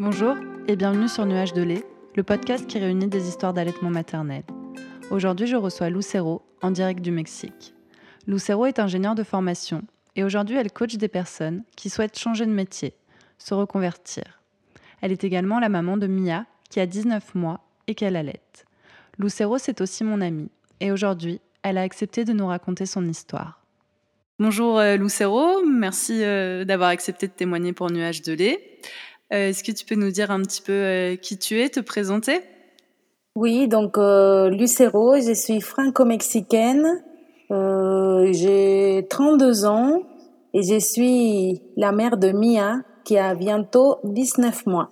Bonjour 0.00 0.36
et 0.68 0.76
bienvenue 0.76 1.08
sur 1.08 1.26
Nuage 1.26 1.54
de 1.54 1.62
lait, 1.62 1.84
le 2.14 2.22
podcast 2.22 2.68
qui 2.68 2.78
réunit 2.78 3.08
des 3.08 3.26
histoires 3.26 3.52
d'allaitement 3.52 3.90
maternel. 3.90 4.44
Aujourd'hui, 5.10 5.48
je 5.48 5.56
reçois 5.56 5.90
Lucero 5.90 6.40
en 6.62 6.70
direct 6.70 7.00
du 7.00 7.10
Mexique. 7.10 7.74
Lucero 8.28 8.66
est 8.66 8.78
ingénieure 8.78 9.16
de 9.16 9.24
formation 9.24 9.82
et 10.14 10.22
aujourd'hui, 10.22 10.54
elle 10.54 10.70
coach 10.70 10.94
des 10.94 11.08
personnes 11.08 11.64
qui 11.74 11.90
souhaitent 11.90 12.16
changer 12.16 12.46
de 12.46 12.52
métier, 12.52 12.94
se 13.38 13.54
reconvertir. 13.54 14.40
Elle 15.00 15.10
est 15.10 15.24
également 15.24 15.58
la 15.58 15.68
maman 15.68 15.96
de 15.96 16.06
Mia, 16.06 16.46
qui 16.70 16.78
a 16.78 16.86
19 16.86 17.34
mois 17.34 17.58
et 17.88 17.96
qu'elle 17.96 18.14
allaite. 18.14 18.66
Lucero, 19.18 19.58
c'est 19.58 19.80
aussi 19.80 20.04
mon 20.04 20.20
amie 20.20 20.52
et 20.78 20.92
aujourd'hui, 20.92 21.40
elle 21.64 21.76
a 21.76 21.82
accepté 21.82 22.24
de 22.24 22.32
nous 22.32 22.46
raconter 22.46 22.86
son 22.86 23.04
histoire. 23.04 23.64
Bonjour 24.38 24.78
euh, 24.78 24.96
Lucero, 24.96 25.66
merci 25.66 26.22
euh, 26.22 26.64
d'avoir 26.64 26.90
accepté 26.90 27.26
de 27.26 27.32
témoigner 27.32 27.72
pour 27.72 27.90
Nuage 27.90 28.22
de 28.22 28.34
lait. 28.34 28.78
Euh, 29.32 29.48
est-ce 29.48 29.62
que 29.62 29.72
tu 29.72 29.84
peux 29.84 29.94
nous 29.94 30.10
dire 30.10 30.30
un 30.30 30.42
petit 30.42 30.62
peu 30.62 31.16
qui 31.20 31.38
tu 31.38 31.60
es, 31.60 31.68
te 31.68 31.80
présenter? 31.80 32.40
Oui, 33.34 33.68
donc 33.68 33.96
Lucero, 33.96 35.16
je 35.20 35.32
suis 35.32 35.60
franco-mexicaine, 35.60 37.04
j'ai 37.50 39.06
32 39.08 39.64
ans 39.64 40.02
et 40.54 40.62
je 40.62 40.78
suis 40.80 41.62
la 41.76 41.92
mère 41.92 42.16
de 42.16 42.32
Mia 42.32 42.80
qui 43.04 43.16
a 43.16 43.34
bientôt 43.34 43.98
19 44.04 44.66
mois. 44.66 44.90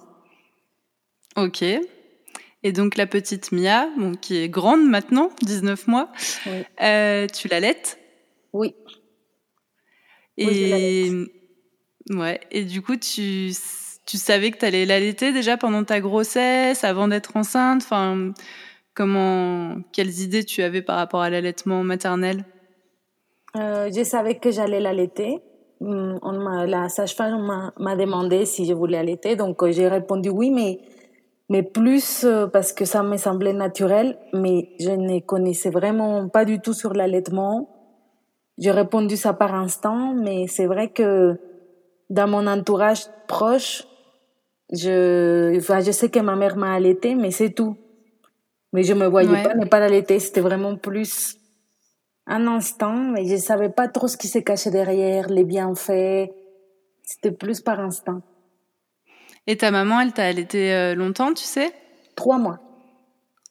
Ok. 1.36 1.62
Et 2.62 2.72
donc 2.72 2.96
la 2.96 3.06
petite 3.06 3.50
Mia, 3.52 3.88
qui 4.20 4.36
est 4.36 4.48
grande 4.48 4.84
maintenant, 4.86 5.30
19 5.42 5.88
mois, 5.88 6.12
tu 6.18 7.48
l'allaites 7.48 7.98
Oui. 8.52 8.74
Et, 10.36 11.10
ouais. 12.10 12.40
Et 12.50 12.64
du 12.64 12.82
coup, 12.82 12.96
tu, 12.96 13.52
tu 14.06 14.16
savais 14.16 14.50
que 14.50 14.58
tu 14.58 14.64
allais 14.64 14.86
l'allaiter 14.86 15.32
déjà 15.32 15.56
pendant 15.56 15.84
ta 15.84 16.00
grossesse, 16.00 16.84
avant 16.84 17.08
d'être 17.08 17.36
enceinte? 17.36 17.82
Enfin, 17.82 18.32
comment, 18.94 19.76
quelles 19.92 20.20
idées 20.20 20.44
tu 20.44 20.62
avais 20.62 20.82
par 20.82 20.96
rapport 20.96 21.22
à 21.22 21.30
l'allaitement 21.30 21.82
maternel? 21.82 22.44
Euh, 23.56 23.90
Je 23.94 24.04
savais 24.04 24.36
que 24.36 24.50
j'allais 24.50 24.80
l'allaiter. 24.80 25.42
Hum, 25.80 26.18
la 26.66 26.88
sage-femme 26.88 27.72
m'a 27.78 27.96
demandé 27.96 28.46
si 28.46 28.64
je 28.64 28.72
voulais 28.72 28.96
allaiter, 28.96 29.36
donc 29.36 29.62
euh, 29.62 29.72
j'ai 29.72 29.88
répondu 29.88 30.30
oui, 30.30 30.50
mais 30.50 30.78
mais 31.50 31.62
plus 31.62 32.24
euh, 32.24 32.46
parce 32.46 32.72
que 32.72 32.86
ça 32.86 33.02
me 33.02 33.18
semblait 33.18 33.52
naturel, 33.52 34.16
mais 34.32 34.70
je 34.80 34.90
ne 34.90 35.20
connaissais 35.20 35.68
vraiment 35.70 36.28
pas 36.28 36.46
du 36.46 36.60
tout 36.60 36.72
sur 36.72 36.94
l'allaitement. 36.94 37.68
J'ai 38.58 38.70
répondu 38.70 39.18
ça 39.18 39.34
par 39.34 39.54
instant, 39.54 40.14
mais 40.14 40.46
c'est 40.46 40.64
vrai 40.66 40.88
que 40.88 41.38
dans 42.08 42.26
mon 42.26 42.46
entourage 42.46 43.04
proche, 43.28 43.84
je, 44.72 45.56
enfin, 45.58 45.80
je 45.80 45.92
sais 45.92 46.10
que 46.10 46.18
ma 46.18 46.36
mère 46.36 46.56
m'a 46.56 46.74
allaité, 46.74 47.14
mais 47.14 47.30
c'est 47.30 47.50
tout. 47.50 47.76
Mais 48.72 48.82
je 48.82 48.94
me 48.94 49.06
voyais 49.06 49.42
pas 49.42 49.54
ne 49.54 49.64
pas 49.64 49.80
l'allaiter, 49.80 50.18
c'était 50.18 50.40
vraiment 50.40 50.76
plus 50.76 51.36
un 52.26 52.46
instant, 52.46 52.94
mais 52.94 53.26
je 53.26 53.36
savais 53.36 53.68
pas 53.68 53.88
trop 53.88 54.08
ce 54.08 54.16
qui 54.16 54.26
s'est 54.26 54.42
caché 54.42 54.70
derrière, 54.70 55.28
les 55.28 55.44
bienfaits. 55.44 56.30
C'était 57.02 57.30
plus 57.30 57.60
par 57.60 57.78
instant. 57.78 58.20
Et 59.46 59.56
ta 59.56 59.70
maman, 59.70 60.00
elle 60.00 60.12
t'a 60.12 60.24
allaité 60.24 60.74
euh, 60.74 60.94
longtemps, 60.96 61.32
tu 61.32 61.44
sais? 61.44 61.72
Trois 62.16 62.38
mois. 62.38 62.58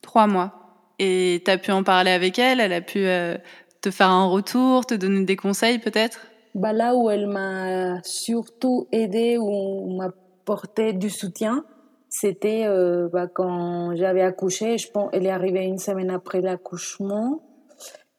Trois 0.01 0.27
mois. 0.27 0.51
Et 0.99 1.41
tu 1.45 1.49
as 1.51 1.57
pu 1.57 1.71
en 1.71 1.83
parler 1.83 2.11
avec 2.11 2.37
elle? 2.37 2.59
Elle 2.59 2.73
a 2.73 2.81
pu 2.81 2.99
euh, 2.99 3.37
te 3.81 3.91
faire 3.91 4.09
un 4.09 4.27
retour, 4.27 4.85
te 4.85 4.93
donner 4.93 5.23
des 5.23 5.37
conseils 5.37 5.79
peut-être? 5.79 6.27
Bah 6.53 6.73
Là 6.73 6.95
où 6.95 7.09
elle 7.09 7.27
m'a 7.27 8.01
surtout 8.03 8.87
aidé, 8.91 9.37
ou 9.37 9.95
m'a 9.95 10.11
porté 10.45 10.93
du 10.93 11.09
soutien, 11.09 11.65
c'était 12.09 12.65
euh, 12.65 13.09
bah, 13.11 13.27
quand 13.27 13.95
j'avais 13.95 14.21
accouché. 14.21 14.77
Je 14.77 14.89
pense 14.89 15.09
elle 15.11 15.25
est 15.25 15.31
arrivée 15.31 15.65
une 15.65 15.79
semaine 15.79 16.09
après 16.09 16.41
l'accouchement. 16.41 17.41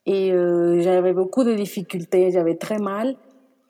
Et 0.04 0.32
euh, 0.32 0.80
j'avais 0.82 1.12
beaucoup 1.12 1.42
de 1.44 1.54
difficultés, 1.54 2.30
j'avais 2.30 2.56
très 2.56 2.78
mal. 2.78 3.16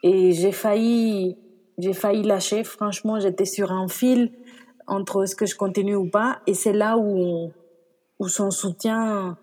Et 0.02 0.32
j'ai 0.32 0.52
failli, 0.52 1.36
j'ai 1.78 1.92
failli 1.92 2.22
lâcher. 2.22 2.64
Franchement, 2.64 3.20
j'étais 3.20 3.44
sur 3.44 3.72
un 3.72 3.88
fil 3.88 4.32
entre 4.86 5.26
ce 5.26 5.34
que 5.34 5.46
je 5.46 5.56
continue 5.56 5.96
ou 5.96 6.10
pas. 6.10 6.40
Et 6.46 6.54
c'est 6.54 6.72
là 6.72 6.98
où, 6.98 7.50
où 8.18 8.28
son 8.28 8.50
soutien 8.50 9.38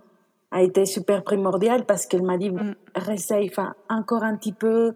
a 0.52 0.62
été 0.62 0.86
super 0.86 1.24
primordial 1.24 1.86
parce 1.86 2.06
qu'elle 2.06 2.24
m'a 2.24 2.38
dit, 2.38 2.52
mm. 2.52 2.76
réessaye, 2.96 3.50
enfin, 3.50 3.74
encore 3.90 4.24
un 4.24 4.36
petit 4.36 4.54
peu, 4.54 4.94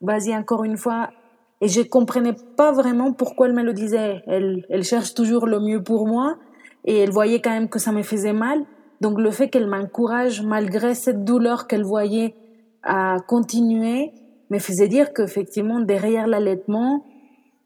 vas-y 0.00 0.34
encore 0.34 0.64
une 0.64 0.78
fois. 0.78 1.10
Et 1.60 1.68
je 1.68 1.82
comprenais 1.82 2.34
pas 2.56 2.72
vraiment 2.72 3.12
pourquoi 3.12 3.46
elle 3.46 3.54
me 3.54 3.62
le 3.62 3.72
disait. 3.72 4.22
Elle, 4.26 4.64
elle 4.70 4.84
cherche 4.84 5.14
toujours 5.14 5.46
le 5.46 5.60
mieux 5.60 5.82
pour 5.82 6.06
moi 6.06 6.36
et 6.84 6.98
elle 6.98 7.10
voyait 7.10 7.40
quand 7.40 7.50
même 7.50 7.68
que 7.68 7.78
ça 7.78 7.92
me 7.92 8.02
faisait 8.02 8.32
mal. 8.32 8.64
Donc 9.00 9.18
le 9.18 9.30
fait 9.30 9.48
qu'elle 9.48 9.66
m'encourage 9.66 10.42
malgré 10.42 10.94
cette 10.94 11.24
douleur 11.24 11.66
qu'elle 11.66 11.84
voyait 11.84 12.34
à 12.82 13.16
continuer 13.26 14.12
me 14.50 14.58
faisait 14.58 14.88
dire 14.88 15.12
qu'effectivement 15.12 15.80
derrière 15.80 16.26
l'allaitement, 16.26 17.04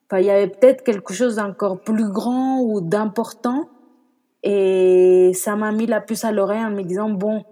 enfin, 0.06 0.21
il 0.21 0.26
y 0.26 0.31
avait 0.31 0.49
peut-être 0.49 0.82
quelque 0.82 1.15
chose 1.15 1.37
d'encore 1.37 1.81
plus 1.81 2.11
grand 2.11 2.61
ou 2.61 2.81
d'important 2.81 3.69
et 4.43 5.32
ça 5.34 5.56
m'a 5.56 5.72
mis 5.72 5.87
la 5.87 6.03
puce 6.03 6.25
à 6.25 6.31
l'oreille 6.31 6.62
en 6.65 6.71
me 6.71 6.82
disant, 6.82 7.09
bon, 7.09 7.43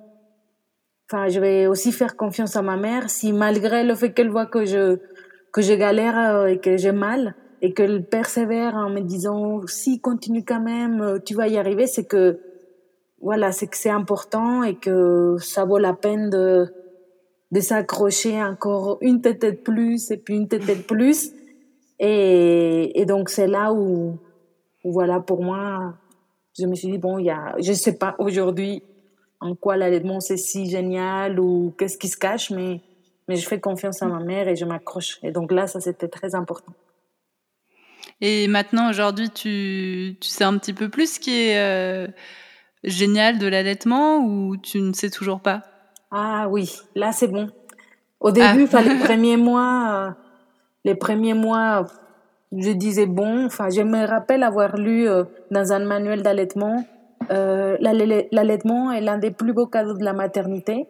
enfin, 1.10 1.28
je 1.28 1.40
vais 1.40 1.66
aussi 1.66 1.90
faire 1.90 2.16
confiance 2.16 2.54
à 2.54 2.62
ma 2.62 2.76
mère 2.76 3.08
si 3.08 3.32
malgré 3.32 3.82
le 3.82 3.94
fait 3.94 4.12
qu'elle 4.12 4.28
voit 4.28 4.44
que 4.44 4.66
je, 4.66 4.98
que 5.52 5.60
je 5.62 5.74
galère 5.74 6.18
euh, 6.18 6.46
et 6.46 6.58
que 6.58 6.76
j'ai 6.76 6.92
mal 6.92 7.34
et 7.60 7.74
qu'elle 7.74 8.04
persévère 8.04 8.74
en 8.74 8.90
me 8.90 9.00
disant, 9.00 9.60
si 9.66 10.00
continue 10.00 10.44
quand 10.44 10.60
même, 10.60 11.00
euh, 11.00 11.18
tu 11.24 11.34
vas 11.34 11.46
y 11.46 11.58
arriver, 11.58 11.86
c'est 11.86 12.04
que, 12.04 12.40
voilà, 13.20 13.52
c'est 13.52 13.68
que 13.68 13.76
c'est 13.76 13.90
important 13.90 14.64
et 14.64 14.74
que 14.74 15.36
ça 15.38 15.64
vaut 15.64 15.78
la 15.78 15.92
peine 15.92 16.28
de, 16.28 16.66
de 17.52 17.60
s'accrocher 17.60 18.42
encore 18.42 18.98
une 19.00 19.20
tête 19.20 19.42
de 19.42 19.52
plus 19.52 20.10
et 20.10 20.16
puis 20.16 20.34
une 20.34 20.48
tête 20.48 20.66
de 20.66 20.74
plus. 20.74 21.30
Et, 22.00 23.00
et 23.00 23.06
donc 23.06 23.28
c'est 23.28 23.46
là 23.46 23.72
où, 23.72 24.18
où, 24.82 24.92
voilà, 24.92 25.20
pour 25.20 25.44
moi, 25.44 25.94
je 26.58 26.66
me 26.66 26.74
suis 26.74 26.90
dit, 26.90 26.98
bon, 26.98 27.18
il 27.18 27.26
y 27.26 27.30
a, 27.30 27.54
je 27.60 27.72
sais 27.72 27.96
pas 27.96 28.16
aujourd'hui 28.18 28.82
en 29.40 29.54
quoi 29.54 29.76
l'allaitement 29.76 30.20
c'est 30.20 30.36
si 30.36 30.68
génial 30.68 31.38
ou 31.38 31.74
qu'est-ce 31.78 31.98
qui 31.98 32.08
se 32.08 32.16
cache, 32.16 32.50
mais, 32.50 32.80
mais 33.28 33.36
je 33.36 33.46
fais 33.46 33.60
confiance 33.60 34.02
à 34.02 34.06
ma 34.06 34.20
mère 34.20 34.48
et 34.48 34.56
je 34.56 34.64
m'accroche. 34.64 35.18
Et 35.22 35.30
donc 35.30 35.52
là, 35.52 35.66
ça 35.66 35.80
c'était 35.80 36.08
très 36.08 36.34
important. 36.34 36.72
Et 38.20 38.46
maintenant, 38.46 38.88
aujourd'hui, 38.88 39.30
tu, 39.30 40.16
tu 40.20 40.28
sais 40.28 40.44
un 40.44 40.56
petit 40.58 40.72
peu 40.72 40.88
plus 40.88 41.14
ce 41.14 41.20
qui 41.20 41.48
est 41.48 41.58
euh, 41.58 42.06
génial 42.84 43.38
de 43.38 43.48
l'allaitement 43.48 44.18
ou 44.18 44.56
tu 44.56 44.80
ne 44.80 44.92
sais 44.92 45.10
toujours 45.10 45.40
pas? 45.40 45.62
Ah 46.10 46.46
oui, 46.48 46.72
là 46.94 47.12
c'est 47.12 47.28
bon. 47.28 47.48
Au 48.20 48.30
début, 48.30 48.68
ah. 48.72 48.82
les 48.82 48.98
premiers 49.04 49.36
mois, 49.36 49.88
euh, 49.90 50.10
les 50.84 50.94
premiers 50.94 51.34
mois, 51.34 51.86
je 52.56 52.70
disais 52.70 53.06
bon, 53.06 53.46
enfin, 53.46 53.70
je 53.70 53.82
me 53.82 54.06
rappelle 54.06 54.44
avoir 54.44 54.76
lu 54.76 55.08
euh, 55.08 55.24
dans 55.50 55.72
un 55.72 55.80
manuel 55.80 56.22
d'allaitement, 56.22 56.84
l'allaitement 57.28 58.92
est 58.92 59.00
l'un 59.00 59.18
des 59.18 59.30
plus 59.30 59.52
beaux 59.52 59.66
cadeaux 59.66 59.96
de 59.96 60.04
la 60.04 60.12
maternité. 60.12 60.86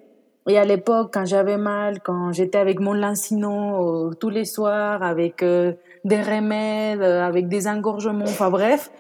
Et 0.49 0.59
à 0.59 0.65
l'époque, 0.65 1.11
quand 1.13 1.25
j'avais 1.25 1.57
mal, 1.57 2.01
quand 2.01 2.33
j'étais 2.33 2.59
avec 2.59 2.81
mon 2.81 2.95
lancino 2.95 4.09
euh, 4.09 4.15
tous 4.15 4.31
les 4.31 4.45
soirs, 4.45 5.03
avec 5.03 5.43
euh, 5.43 5.73
des 6.05 6.21
remèdes, 6.21 7.03
avec 7.03 7.49
des 7.49 7.69
engorgements, 7.69 8.25
enfin 8.25 8.51
bref, 8.51 8.91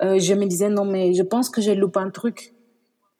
je 0.00 0.34
me 0.34 0.46
disais 0.46 0.70
non 0.70 0.86
mais 0.86 1.12
je 1.12 1.22
pense 1.22 1.50
que 1.50 1.60
j'ai 1.60 1.74
loupé 1.74 2.00
un 2.00 2.10
truc. 2.10 2.54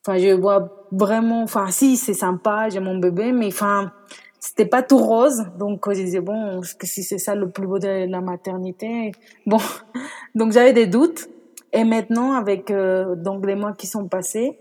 Enfin, 0.04 0.18
je 0.18 0.30
vois 0.30 0.86
vraiment, 0.90 1.42
enfin 1.42 1.70
si 1.70 1.96
c'est 1.96 2.14
sympa, 2.14 2.70
j'ai 2.70 2.80
mon 2.80 2.96
bébé, 2.96 3.32
mais 3.32 3.48
enfin 3.48 3.92
c'était 4.40 4.64
pas 4.64 4.82
tout 4.82 4.98
rose. 4.98 5.46
Donc 5.58 5.86
je 5.86 6.00
disais 6.00 6.20
bon 6.20 6.62
si 6.62 7.02
c'est 7.02 7.18
ça 7.18 7.34
le 7.34 7.50
plus 7.50 7.66
beau 7.66 7.78
de 7.78 8.10
la 8.10 8.20
maternité 8.20 9.12
bon. 9.46 9.58
Donc 10.34 10.52
j'avais 10.52 10.72
des 10.72 10.86
doutes. 10.86 11.28
Et 11.72 11.84
maintenant 11.84 12.32
avec 12.32 12.70
euh, 12.72 13.14
donc 13.14 13.46
les 13.46 13.54
mois 13.54 13.74
qui 13.74 13.86
sont 13.86 14.08
passés 14.08 14.58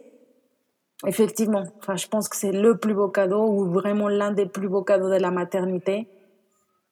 effectivement. 1.06 1.63
Enfin 1.80 1.96
je 1.96 2.07
pense 2.07 2.30
que 2.30 2.36
c'est 2.36 2.51
le 2.51 2.78
plus 2.78 2.94
beau 2.94 3.10
cadeau 3.10 3.48
ou 3.48 3.69
vraiment 3.69 4.10
l'un 4.10 4.31
des 4.31 4.46
plus 4.46 4.68
beaux 4.68 4.84
cadeaux 4.84 5.10
de 5.10 5.19
la 5.19 5.31
maternité. 5.31 6.07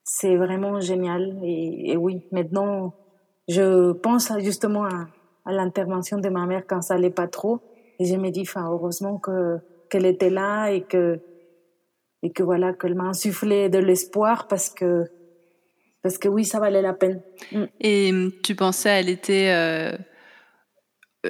C'est 0.04 0.36
vraiment 0.38 0.80
génial. 0.80 1.38
Et, 1.44 1.98
oui 1.98 2.26
maintenant 2.32 2.94
je 3.48 3.92
pense 3.94 4.32
justement 4.40 4.84
à, 4.84 5.08
à 5.46 5.52
l'intervention 5.52 6.18
de 6.18 6.30
ma 6.30 6.46
mère 6.46 6.64
quand 6.68 6.82
ça 6.82 6.96
allait 6.96 7.10
pas 7.10 7.28
trop. 7.28 7.60
Et 8.00 8.06
je 8.06 8.16
me 8.16 8.30
dis 8.30 8.42
enfin 8.42 8.70
heureusement 8.70 9.18
que 9.18 9.58
qu'elle 9.90 10.06
était 10.06 10.30
là 10.30 10.70
et 10.70 10.82
que 10.82 11.20
et 12.24 12.32
que 12.32 12.44
voilà 12.44 12.74
qu'elle 12.74 12.96
m'a 12.96 13.06
insufflé 13.06 13.70
de 13.70 13.80
l'espoir 13.80 14.48
parce 14.48 14.70
que 14.70 15.06
parce 16.02 16.18
que 16.18 16.28
oui 16.28 16.46
ça 16.46 16.60
valait 16.60 16.82
la 16.82 16.94
peine. 16.94 17.22
Mm. 17.52 17.64
et 17.80 18.10
hum, 18.12 18.32
tu 18.44 18.56
pensais 18.56 18.90
elle 18.90 19.10
était 19.10 19.50
euh, 19.50 19.98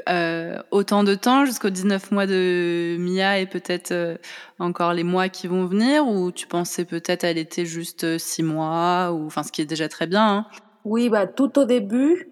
euh, 0.09 0.57
autant 0.71 1.03
de 1.03 1.15
temps 1.15 1.45
jusqu'aux 1.45 1.69
19 1.69 2.11
mois 2.11 2.27
de 2.27 2.97
Mia 2.99 3.39
et 3.39 3.45
peut-être 3.45 3.91
euh, 3.91 4.17
encore 4.59 4.93
les 4.93 5.03
mois 5.03 5.29
qui 5.29 5.47
vont 5.47 5.65
venir 5.65 6.07
ou 6.07 6.31
tu 6.31 6.45
pensais 6.45 6.85
peut-être 6.85 7.23
elle 7.23 7.37
était 7.37 7.65
juste 7.65 8.17
6 8.17 8.43
mois 8.43 9.11
ou 9.13 9.25
enfin 9.25 9.43
ce 9.43 9.51
qui 9.51 9.61
est 9.61 9.65
déjà 9.65 9.87
très 9.87 10.05
bien 10.05 10.27
hein. 10.27 10.45
oui 10.83 11.09
bah 11.09 11.25
tout 11.25 11.57
au 11.57 11.65
début 11.65 12.27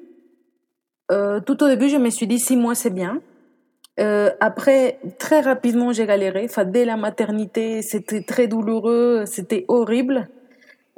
Euh, 1.11 1.39
tout 1.39 1.63
au 1.63 1.67
début, 1.67 1.89
je 1.89 1.97
me 1.97 2.09
suis 2.09 2.27
dit 2.27 2.39
six 2.39 2.57
mois, 2.57 2.75
c'est 2.75 2.89
bien. 2.89 3.21
Euh, 3.99 4.31
après, 4.39 4.99
très 5.19 5.41
rapidement, 5.41 5.93
j'ai 5.93 6.05
galéré. 6.05 6.45
Enfin, 6.45 6.65
dès 6.65 6.85
la 6.85 6.97
maternité, 6.97 7.81
c'était 7.81 8.23
très 8.23 8.47
douloureux, 8.47 9.23
c'était 9.25 9.65
horrible. 9.67 10.27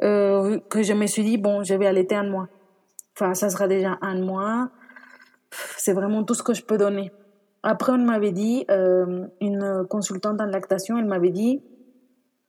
Euh, 0.03 0.59
que 0.69 0.83
je 0.83 0.93
me 0.93 1.07
suis 1.07 1.23
dit, 1.23 1.37
bon, 1.37 1.63
je 1.63 1.73
vais 1.73 1.87
allaiter 1.87 2.15
un 2.15 2.23
mois. 2.29 2.47
Enfin, 3.15 3.33
ça 3.33 3.49
sera 3.49 3.67
déjà 3.67 3.97
un 4.01 4.19
mois. 4.21 4.69
C'est 5.77 5.93
vraiment 5.93 6.23
tout 6.23 6.33
ce 6.33 6.43
que 6.43 6.53
je 6.53 6.63
peux 6.63 6.77
donner. 6.77 7.11
Après, 7.63 7.91
on 7.91 7.97
m'avait 7.97 8.31
dit, 8.31 8.65
euh, 8.69 9.25
une 9.41 9.85
consultante 9.89 10.39
en 10.39 10.45
lactation, 10.45 10.97
elle 10.97 11.05
m'avait 11.05 11.31
dit, 11.31 11.61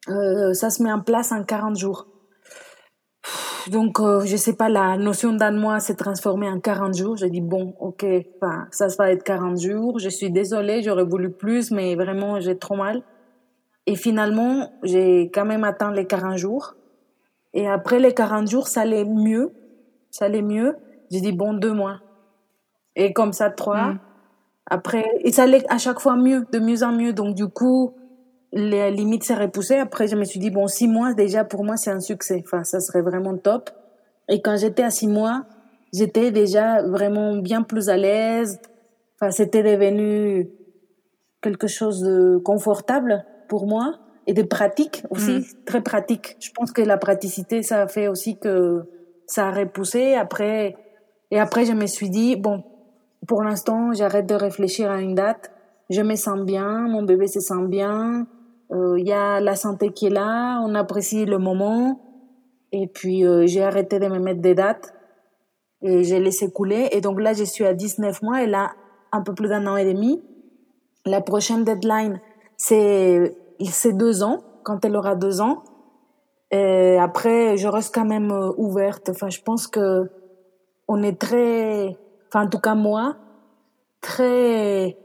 euh, 0.09 0.53
ça 0.55 0.71
se 0.71 0.83
met 0.83 0.93
en 0.93 1.01
place 1.01 1.33
en 1.33 1.43
40 1.45 1.77
jours. 1.77 2.07
Donc, 3.69 4.01
euh, 4.01 4.21
je 4.25 4.37
sais 4.37 4.55
pas, 4.55 4.69
la 4.69 4.97
notion 4.97 5.33
d'un 5.33 5.51
mois 5.51 5.81
s'est 5.81 5.97
transformée 5.97 6.49
en 6.49 6.61
40 6.61 6.97
jours. 6.97 7.17
J'ai 7.17 7.29
dit, 7.29 7.41
bon, 7.41 7.75
ok, 7.81 8.05
enfin, 8.37 8.67
ça 8.71 8.87
va 8.99 9.11
être 9.11 9.23
40 9.23 9.61
jours. 9.61 9.99
Je 9.99 10.09
suis 10.09 10.31
désolée, 10.31 10.83
j'aurais 10.83 11.05
voulu 11.05 11.31
plus, 11.31 11.71
mais 11.71 11.95
vraiment, 11.95 12.41
j'ai 12.41 12.57
trop 12.57 12.77
mal. 12.77 13.03
Et 13.87 13.97
finalement, 13.97 14.73
j'ai 14.83 15.31
quand 15.33 15.45
même 15.45 15.65
atteint 15.65 15.91
les 15.91 16.07
40 16.07 16.37
jours. 16.37 16.77
Et 17.55 17.69
après 17.69 17.99
les 17.99 18.15
40 18.15 18.49
jours, 18.49 18.69
ça 18.69 18.83
allait 18.83 19.05
mieux. 19.05 19.53
Ça 20.11 20.27
allait 20.27 20.43
mieux. 20.43 20.77
J'ai 21.11 21.21
dit, 21.21 21.33
bon, 21.33 21.53
deux 21.55 21.73
mois. 21.73 22.01
Et 22.99 23.13
comme 23.13 23.33
ça, 23.33 23.49
trois. 23.49 23.93
Mm. 23.93 23.99
Après, 24.67 25.07
et 25.21 25.33
ça 25.33 25.45
allait 25.45 25.65
à 25.71 25.79
chaque 25.79 26.01
fois 26.01 26.17
mieux, 26.17 26.45
de 26.53 26.59
mieux 26.59 26.83
en 26.83 26.93
mieux. 26.93 27.15
Donc, 27.15 27.35
du 27.35 27.47
coup, 27.47 27.95
les 28.53 28.91
limites 28.91 29.25
s'est 29.25 29.37
repoussées. 29.37 29.77
Après, 29.77 30.09
je 30.09 30.17
me 30.17 30.25
suis 30.25 30.41
dit, 30.41 30.51
bon, 30.51 30.67
six 30.67 30.89
mois, 30.89 31.15
déjà, 31.15 31.45
pour 31.45 31.65
moi, 31.65 31.77
c'est 31.77 31.91
un 31.91 32.01
succès. 32.01 32.43
Enfin, 32.45 32.65
ça 32.65 32.81
serait 32.81 33.01
vraiment 33.01 33.37
top. 33.39 33.71
Et 34.29 34.43
quand 34.43 34.57
j'étais 34.57 34.83
à 34.83 34.91
six 34.91 35.07
mois, 35.07 35.45
j'étais 35.95 36.33
déjà 36.33 36.83
vraiment 36.83 37.37
bien 37.37 37.63
plus 37.63 37.89
à 37.89 37.97
l'aise. 37.97 38.61
Enfin, 39.17 39.31
c'était 39.31 39.63
devenu 39.63 40.51
quelque 41.41 41.69
chose 41.69 42.01
de 42.01 42.39
confortable 42.39 43.25
pour 43.49 43.67
moi 43.67 43.95
et 44.27 44.35
de 44.35 44.43
pratique 44.43 45.05
aussi, 45.11 45.39
mm. 45.39 45.45
très 45.65 45.83
pratique. 45.83 46.37
Je 46.41 46.51
pense 46.53 46.73
que 46.73 46.83
la 46.83 46.99
praticité, 46.99 47.63
ça 47.63 47.83
a 47.83 47.87
fait 47.87 48.09
aussi 48.09 48.39
que 48.39 48.83
ça 49.27 49.49
a 49.49 49.51
repoussé. 49.53 50.15
Après, 50.15 50.77
et 51.31 51.39
après, 51.39 51.65
je 51.65 51.73
me 51.73 51.87
suis 51.87 52.11
dit, 52.11 52.37
bon, 52.37 52.65
pour 53.29 53.43
l'instant, 53.43 53.93
j'arrête 53.93 54.27
de 54.27 54.35
réfléchir 54.35 54.91
à 54.91 55.01
une 55.01 55.15
date. 55.15 55.53
Je 55.91 56.03
me 56.03 56.17
sens 56.17 56.41
bien, 56.41 56.89
mon 56.89 57.03
bébé 57.03 57.29
se 57.29 57.41
sent 57.41 57.67
bien, 57.69 58.27
il 58.71 58.77
euh, 58.77 58.99
y 58.99 59.13
a 59.13 59.41
la 59.41 59.55
santé 59.55 59.93
qui 59.93 60.07
est 60.07 60.11
là, 60.11 60.61
on 60.65 60.75
apprécie 60.75 61.25
le 61.25 61.39
moment. 61.39 62.01
Et 62.73 62.87
puis, 62.87 63.25
euh, 63.25 63.47
j'ai 63.47 63.63
arrêté 63.63 63.99
de 63.99 64.09
me 64.09 64.19
mettre 64.19 64.41
des 64.41 64.55
dates 64.55 64.93
et 65.83 66.05
j'ai 66.05 66.21
laissé 66.21 66.51
couler. 66.51 66.89
Et 66.93 67.01
donc 67.01 67.21
là, 67.21 67.33
je 67.33 67.45
suis 67.45 67.65
à 67.65 67.73
19 67.73 68.23
mois 68.23 68.43
et 68.43 68.47
là, 68.47 68.73
un 69.13 69.23
peu 69.23 69.35
plus 69.35 69.49
d'un 69.49 69.67
an 69.67 69.77
et 69.77 69.93
demi. 69.93 70.23
La 71.07 71.21
prochaine 71.21 71.65
deadline, 71.65 72.21
c'est 72.57 73.37
c'est 73.61 73.93
deux 73.93 74.23
ans, 74.23 74.43
quand 74.65 74.85
elle 74.85 74.97
aura 74.97 75.15
deux 75.15 75.41
ans. 75.41 75.63
Et 76.51 76.99
après, 76.99 77.57
je 77.57 77.69
reste 77.69 77.95
quand 77.95 78.05
même 78.05 78.31
euh, 78.31 78.53
ouverte. 78.57 79.09
Enfin, 79.11 79.29
je 79.29 79.41
pense 79.41 79.67
que 79.67 80.11
on 80.89 81.03
est 81.03 81.19
très, 81.19 81.97
enfin, 82.29 82.47
en 82.47 82.49
tout 82.49 82.59
cas 82.59 82.75
moi, 82.75 83.17
très 84.01 84.97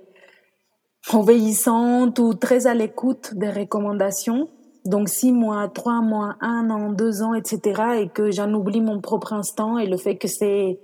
obéissante 1.11 2.19
ou 2.19 2.33
très 2.33 2.67
à 2.67 2.73
l'écoute 2.73 3.33
des 3.33 3.49
recommandations. 3.49 4.49
Donc 4.85 5.09
six 5.09 5.31
mois, 5.31 5.69
trois 5.69 6.01
mois, 6.01 6.35
un 6.41 6.69
an, 6.69 6.91
deux 6.91 7.21
ans, 7.21 7.33
etc. 7.33 8.01
Et 8.01 8.09
que 8.09 8.31
j'en 8.31 8.53
oublie 8.53 8.81
mon 8.81 8.99
propre 8.99 9.33
instant 9.33 9.77
et 9.77 9.87
le 9.87 9.97
fait 9.97 10.17
que 10.17 10.27
c'est, 10.27 10.79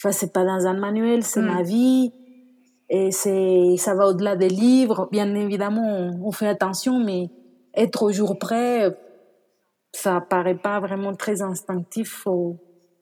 enfin 0.00 0.12
c'est 0.12 0.32
pas 0.32 0.44
dans 0.44 0.66
un 0.66 0.74
manuel, 0.74 1.22
c'est 1.22 1.42
ma 1.42 1.62
mm. 1.62 1.66
vie 1.66 2.12
et 2.90 3.10
c'est, 3.10 3.76
ça 3.76 3.94
va 3.94 4.08
au-delà 4.08 4.36
des 4.36 4.48
livres. 4.48 5.08
Bien 5.12 5.34
évidemment, 5.34 6.10
on, 6.22 6.32
fait 6.32 6.48
attention, 6.48 6.98
mais 6.98 7.28
être 7.74 8.02
au 8.02 8.12
jour 8.12 8.38
près, 8.38 8.98
ça 9.92 10.22
paraît 10.22 10.56
pas 10.56 10.80
vraiment 10.80 11.14
très 11.14 11.42
instinctif. 11.42 12.08
Faut 12.24 12.56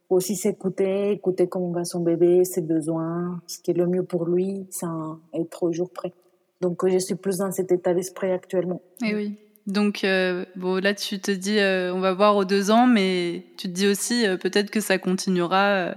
aussi 0.08 0.37
s'écouter, 0.37 1.11
écouter 1.11 1.49
comment 1.49 1.70
va 1.70 1.85
son 1.85 2.00
bébé, 2.00 2.44
ses 2.44 2.62
besoins, 2.62 3.41
ce 3.47 3.58
qui 3.58 3.73
est 3.73 3.75
le 3.75 3.87
mieux 3.87 4.05
pour 4.05 4.26
lui, 4.26 4.67
sans 4.70 5.19
être 5.35 5.62
au 5.62 5.73
jour 5.73 5.91
près. 5.91 6.12
Donc, 6.61 6.88
je 6.88 6.99
suis 6.99 7.17
plus 7.17 7.38
dans 7.38 7.50
cet 7.50 7.73
état 7.73 7.93
d'esprit 7.93 8.31
actuellement. 8.31 8.81
Et 9.03 9.08
eh 9.11 9.14
oui. 9.14 9.38
Donc, 9.67 10.05
euh, 10.05 10.44
bon, 10.55 10.81
là, 10.81 10.94
tu 10.94 11.19
te 11.19 11.31
dis, 11.31 11.58
euh, 11.58 11.93
on 11.93 11.99
va 11.99 12.12
voir 12.12 12.37
aux 12.37 12.44
deux 12.44 12.70
ans, 12.70 12.87
mais 12.87 13.47
tu 13.56 13.69
te 13.69 13.73
dis 13.73 13.88
aussi, 13.88 14.26
euh, 14.26 14.37
peut-être 14.37 14.70
que 14.70 14.81
ça 14.81 14.99
continuera 14.99 15.94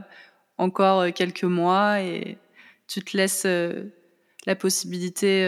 encore 0.57 1.13
quelques 1.13 1.44
mois 1.44 2.01
et 2.01 2.38
tu 2.88 3.03
te 3.03 3.15
laisses 3.15 3.45
la 3.45 4.55
possibilité 4.55 5.44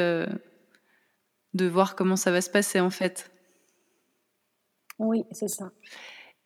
de 1.54 1.68
voir 1.68 1.96
comment 1.96 2.16
ça 2.16 2.32
va 2.32 2.42
se 2.42 2.50
passer, 2.50 2.80
en 2.80 2.92
fait. 2.92 3.32
Oui, 5.00 5.26
c'est 5.32 5.50
ça. 5.50 5.72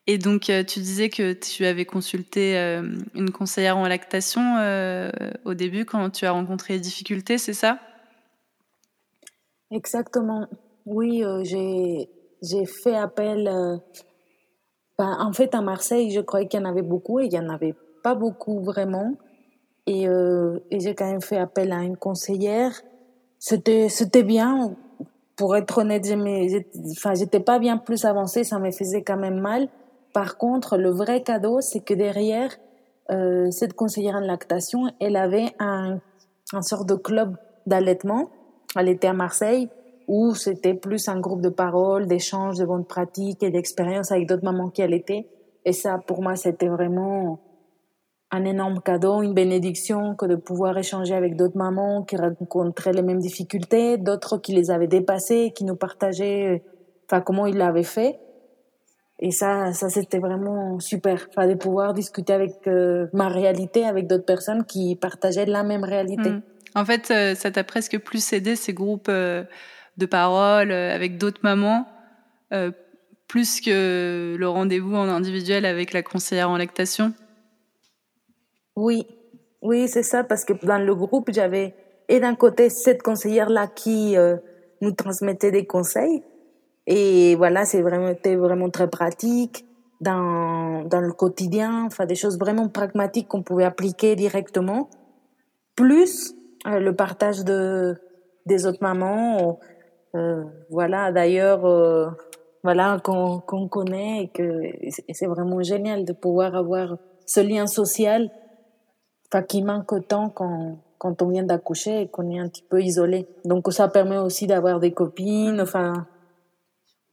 Et 0.07 0.17
donc, 0.17 0.51
tu 0.67 0.79
disais 0.79 1.09
que 1.09 1.33
tu 1.33 1.65
avais 1.65 1.85
consulté 1.85 2.55
une 3.15 3.31
conseillère 3.31 3.77
en 3.77 3.87
lactation 3.87 4.41
au 5.45 5.53
début 5.53 5.85
quand 5.85 6.09
tu 6.11 6.25
as 6.25 6.31
rencontré 6.31 6.75
les 6.75 6.79
difficultés, 6.79 7.37
c'est 7.37 7.53
ça? 7.53 7.79
Exactement. 9.71 10.47
Oui, 10.85 11.23
euh, 11.23 11.43
j'ai 11.43 12.65
fait 12.65 12.95
appel. 12.95 13.47
Euh, 13.47 13.77
ben, 14.97 15.17
en 15.19 15.33
fait, 15.33 15.55
à 15.55 15.61
Marseille, 15.61 16.11
je 16.11 16.21
croyais 16.21 16.47
qu'il 16.47 16.59
y 16.59 16.63
en 16.63 16.69
avait 16.69 16.81
beaucoup 16.81 17.19
et 17.19 17.25
il 17.25 17.31
n'y 17.31 17.39
en 17.39 17.49
avait 17.49 17.75
pas 18.03 18.15
beaucoup 18.15 18.61
vraiment. 18.61 19.13
Et, 19.87 20.07
euh, 20.07 20.59
et 20.71 20.79
j'ai 20.79 20.95
quand 20.95 21.09
même 21.09 21.21
fait 21.21 21.37
appel 21.37 21.71
à 21.71 21.83
une 21.83 21.97
conseillère. 21.97 22.71
C'était 23.39 24.23
bien. 24.23 24.75
Pour 25.35 25.57
être 25.57 25.79
honnête, 25.79 26.07
enfin, 26.91 27.13
j'étais 27.13 27.41
pas 27.41 27.59
bien 27.59 27.77
plus 27.77 28.05
avancée, 28.05 28.45
ça 28.45 28.57
me 28.57 28.71
faisait 28.71 29.03
quand 29.03 29.17
même 29.17 29.41
mal. 29.41 29.67
Par 30.15 30.37
contre, 30.39 30.77
le 30.77 30.89
vrai 30.89 31.21
cadeau, 31.21 31.61
c'est 31.61 31.81
que 31.81 31.93
derrière, 31.93 32.49
euh, 33.11 33.51
cette 33.51 33.73
conseillère 33.73 34.15
en 34.15 34.21
lactation, 34.21 34.91
elle 34.99 35.15
avait 35.15 35.53
un, 35.59 35.99
un 36.53 36.61
sort 36.63 36.85
de 36.85 36.95
club 36.95 37.35
d'allaitement 37.67 38.31
elle 38.75 38.89
était 38.89 39.07
à 39.07 39.13
Marseille 39.13 39.69
où 40.07 40.35
c'était 40.35 40.75
plus 40.75 41.07
un 41.07 41.19
groupe 41.19 41.41
de 41.41 41.49
parole, 41.49 42.05
d'échanges, 42.05 42.57
de 42.59 42.65
bonnes 42.65 42.85
pratiques 42.85 43.41
et 43.41 43.49
d'expériences 43.49 44.11
avec 44.11 44.27
d'autres 44.27 44.43
mamans 44.43 44.69
qui 44.69 44.83
allaitaient. 44.83 45.27
Et 45.65 45.73
ça, 45.73 45.97
pour 46.05 46.21
moi, 46.21 46.35
c'était 46.35 46.67
vraiment 46.67 47.39
un 48.29 48.45
énorme 48.45 48.81
cadeau, 48.81 49.23
une 49.23 49.33
bénédiction 49.33 50.15
que 50.15 50.27
de 50.27 50.35
pouvoir 50.35 50.77
échanger 50.77 51.15
avec 51.15 51.35
d'autres 51.35 51.57
mamans 51.57 52.03
qui 52.03 52.17
rencontraient 52.17 52.93
les 52.93 53.01
mêmes 53.01 53.19
difficultés, 53.19 53.97
d'autres 53.97 54.37
qui 54.37 54.53
les 54.53 54.69
avaient 54.69 54.87
dépassées, 54.87 55.51
qui 55.55 55.63
nous 55.63 55.75
partageaient, 55.75 56.63
enfin, 57.05 57.21
comment 57.21 57.47
ils 57.47 57.57
l'avaient 57.57 57.83
fait. 57.83 58.19
Et 59.19 59.31
ça, 59.31 59.71
ça 59.71 59.89
c'était 59.89 60.19
vraiment 60.19 60.79
super, 60.79 61.27
enfin, 61.29 61.47
de 61.47 61.53
pouvoir 61.53 61.93
discuter 61.93 62.33
avec 62.33 62.67
euh, 62.67 63.07
ma 63.13 63.29
réalité 63.29 63.85
avec 63.85 64.07
d'autres 64.07 64.25
personnes 64.25 64.65
qui 64.65 64.95
partageaient 64.95 65.45
la 65.45 65.63
même 65.63 65.85
réalité. 65.85 66.31
Mmh. 66.31 66.41
En 66.75 66.83
fait, 66.83 67.11
euh, 67.11 67.35
ça 67.35 67.51
t'a 67.51 67.63
presque 67.63 67.97
plus 67.99 68.33
aidé 68.33 68.57
ces 68.57 68.73
groupes 68.73 69.07
euh, 69.07 69.43
de 69.97 70.05
parole 70.05 70.73
avec 70.73 71.17
d'autres 71.17 71.39
mamans, 71.43 71.87
plus 73.27 73.61
que 73.61 74.35
le 74.37 74.47
rendez-vous 74.47 74.95
en 74.95 75.07
individuel 75.07 75.65
avec 75.65 75.93
la 75.93 76.03
conseillère 76.03 76.49
en 76.49 76.57
lactation? 76.57 77.13
Oui, 78.75 79.07
oui, 79.61 79.87
c'est 79.87 80.03
ça, 80.03 80.25
parce 80.25 80.43
que 80.43 80.53
dans 80.65 80.77
le 80.77 80.95
groupe, 80.95 81.29
j'avais, 81.31 81.73
et 82.09 82.19
d'un 82.19 82.35
côté, 82.35 82.69
cette 82.69 83.01
conseillère-là 83.03 83.67
qui 83.67 84.15
nous 84.81 84.91
transmettait 84.91 85.51
des 85.51 85.65
conseils, 85.65 86.23
et 86.87 87.35
voilà, 87.35 87.65
c'est 87.65 87.81
vraiment, 87.81 88.13
vraiment 88.23 88.69
très 88.69 88.89
pratique 88.89 89.65
dans, 90.01 90.83
dans 90.83 91.01
le 91.01 91.13
quotidien, 91.13 91.85
enfin, 91.85 92.05
des 92.05 92.15
choses 92.15 92.37
vraiment 92.37 92.67
pragmatiques 92.69 93.27
qu'on 93.27 93.41
pouvait 93.41 93.63
appliquer 93.63 94.15
directement. 94.15 94.89
Plus 95.75 96.35
euh, 96.67 96.79
le 96.79 96.95
partage 96.95 97.43
de 97.43 97.95
des 98.45 98.67
autres 98.67 98.81
mamans. 98.81 99.59
Euh, 100.15 100.43
voilà, 100.69 101.11
d'ailleurs, 101.11 101.65
euh, 101.65 102.07
voilà 102.63 102.99
qu'on 103.03 103.39
qu'on 103.39 103.67
connaît 103.67 104.23
et 104.23 104.27
que 104.27 104.61
c'est 105.11 105.25
vraiment 105.25 105.61
génial 105.61 106.05
de 106.05 106.13
pouvoir 106.13 106.55
avoir 106.55 106.97
ce 107.25 107.39
lien 107.39 107.65
social, 107.67 108.29
enfin 109.27 109.41
qui 109.43 109.63
manque 109.63 109.91
autant 109.91 110.29
quand 110.29 110.77
quand 110.97 111.21
on 111.21 111.29
vient 111.29 111.43
d'accoucher 111.43 112.01
et 112.01 112.07
qu'on 112.07 112.29
est 112.29 112.39
un 112.39 112.47
petit 112.47 112.63
peu 112.63 112.81
isolé. 112.81 113.27
Donc 113.43 113.71
ça 113.73 113.87
permet 113.87 114.17
aussi 114.17 114.47
d'avoir 114.47 114.79
des 114.79 114.91
copines, 114.93 115.59
enfin 115.59 116.07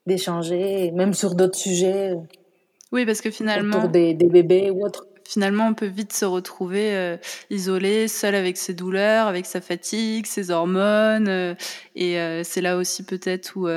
d'échanger, 0.06 0.90
même 0.92 1.14
sur 1.14 1.34
d'autres 1.34 1.58
sujets. 1.58 2.14
Oui, 2.90 3.06
parce 3.06 3.20
que 3.20 3.30
finalement. 3.30 3.78
Autour 3.78 3.88
des, 3.88 4.14
des 4.14 4.28
bébés 4.28 4.70
ou 4.70 4.84
autres 4.84 5.06
finalement, 5.32 5.68
on 5.68 5.74
peut 5.74 5.86
vite 5.86 6.12
se 6.12 6.24
retrouver 6.24 6.94
euh, 6.94 7.16
isolé, 7.50 8.08
seul 8.08 8.34
avec 8.34 8.56
ses 8.56 8.74
douleurs, 8.74 9.26
avec 9.26 9.46
sa 9.46 9.60
fatigue, 9.60 10.26
ses 10.26 10.50
hormones. 10.50 11.28
Euh, 11.28 11.54
et 11.94 12.18
euh, 12.18 12.42
c'est 12.44 12.60
là 12.60 12.76
aussi 12.76 13.02
peut-être 13.04 13.56
où 13.56 13.68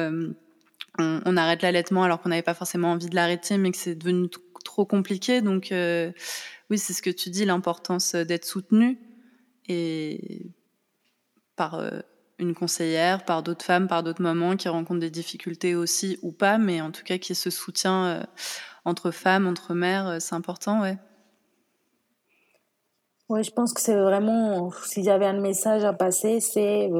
on, 0.97 1.37
arrête 1.37 1.61
l'allaitement 1.61 2.03
alors 2.03 2.21
qu'on 2.21 2.29
n'avait 2.29 2.41
pas 2.41 2.53
forcément 2.53 2.91
envie 2.91 3.09
de 3.09 3.15
l'arrêter, 3.15 3.57
mais 3.57 3.71
que 3.71 3.77
c'est 3.77 3.95
devenu 3.95 4.29
trop 4.63 4.85
compliqué. 4.85 5.41
Donc 5.41 5.67
oui, 5.71 6.77
c'est 6.77 6.93
ce 6.93 7.01
que 7.01 7.09
tu 7.09 7.29
dis, 7.29 7.45
l'importance 7.45 8.15
d'être 8.15 8.45
soutenu 8.45 8.97
et 9.67 10.45
par 11.55 11.81
une 12.37 12.53
conseillère, 12.53 13.23
par 13.23 13.43
d'autres 13.43 13.63
femmes, 13.63 13.87
par 13.87 14.03
d'autres 14.03 14.21
mamans 14.21 14.55
qui 14.55 14.67
rencontrent 14.67 14.99
des 14.99 15.09
difficultés 15.09 15.75
aussi 15.75 16.19
ou 16.21 16.31
pas, 16.31 16.57
mais 16.57 16.81
en 16.81 16.91
tout 16.91 17.03
cas 17.03 17.17
qui 17.17 17.35
se 17.35 17.49
soutient 17.49 18.25
entre 18.83 19.11
femmes, 19.11 19.47
entre 19.47 19.73
mères, 19.73 20.17
c'est 20.19 20.35
important, 20.35 20.81
ouais. 20.81 20.97
Oui, 23.27 23.43
je 23.43 23.51
pense 23.51 23.73
que 23.73 23.81
c'est 23.81 23.99
vraiment, 23.99 24.69
si 24.83 25.03
j'avais 25.03 25.25
un 25.25 25.39
message 25.39 25.83
à 25.83 25.93
passer, 25.93 26.39
c'est 26.39 26.91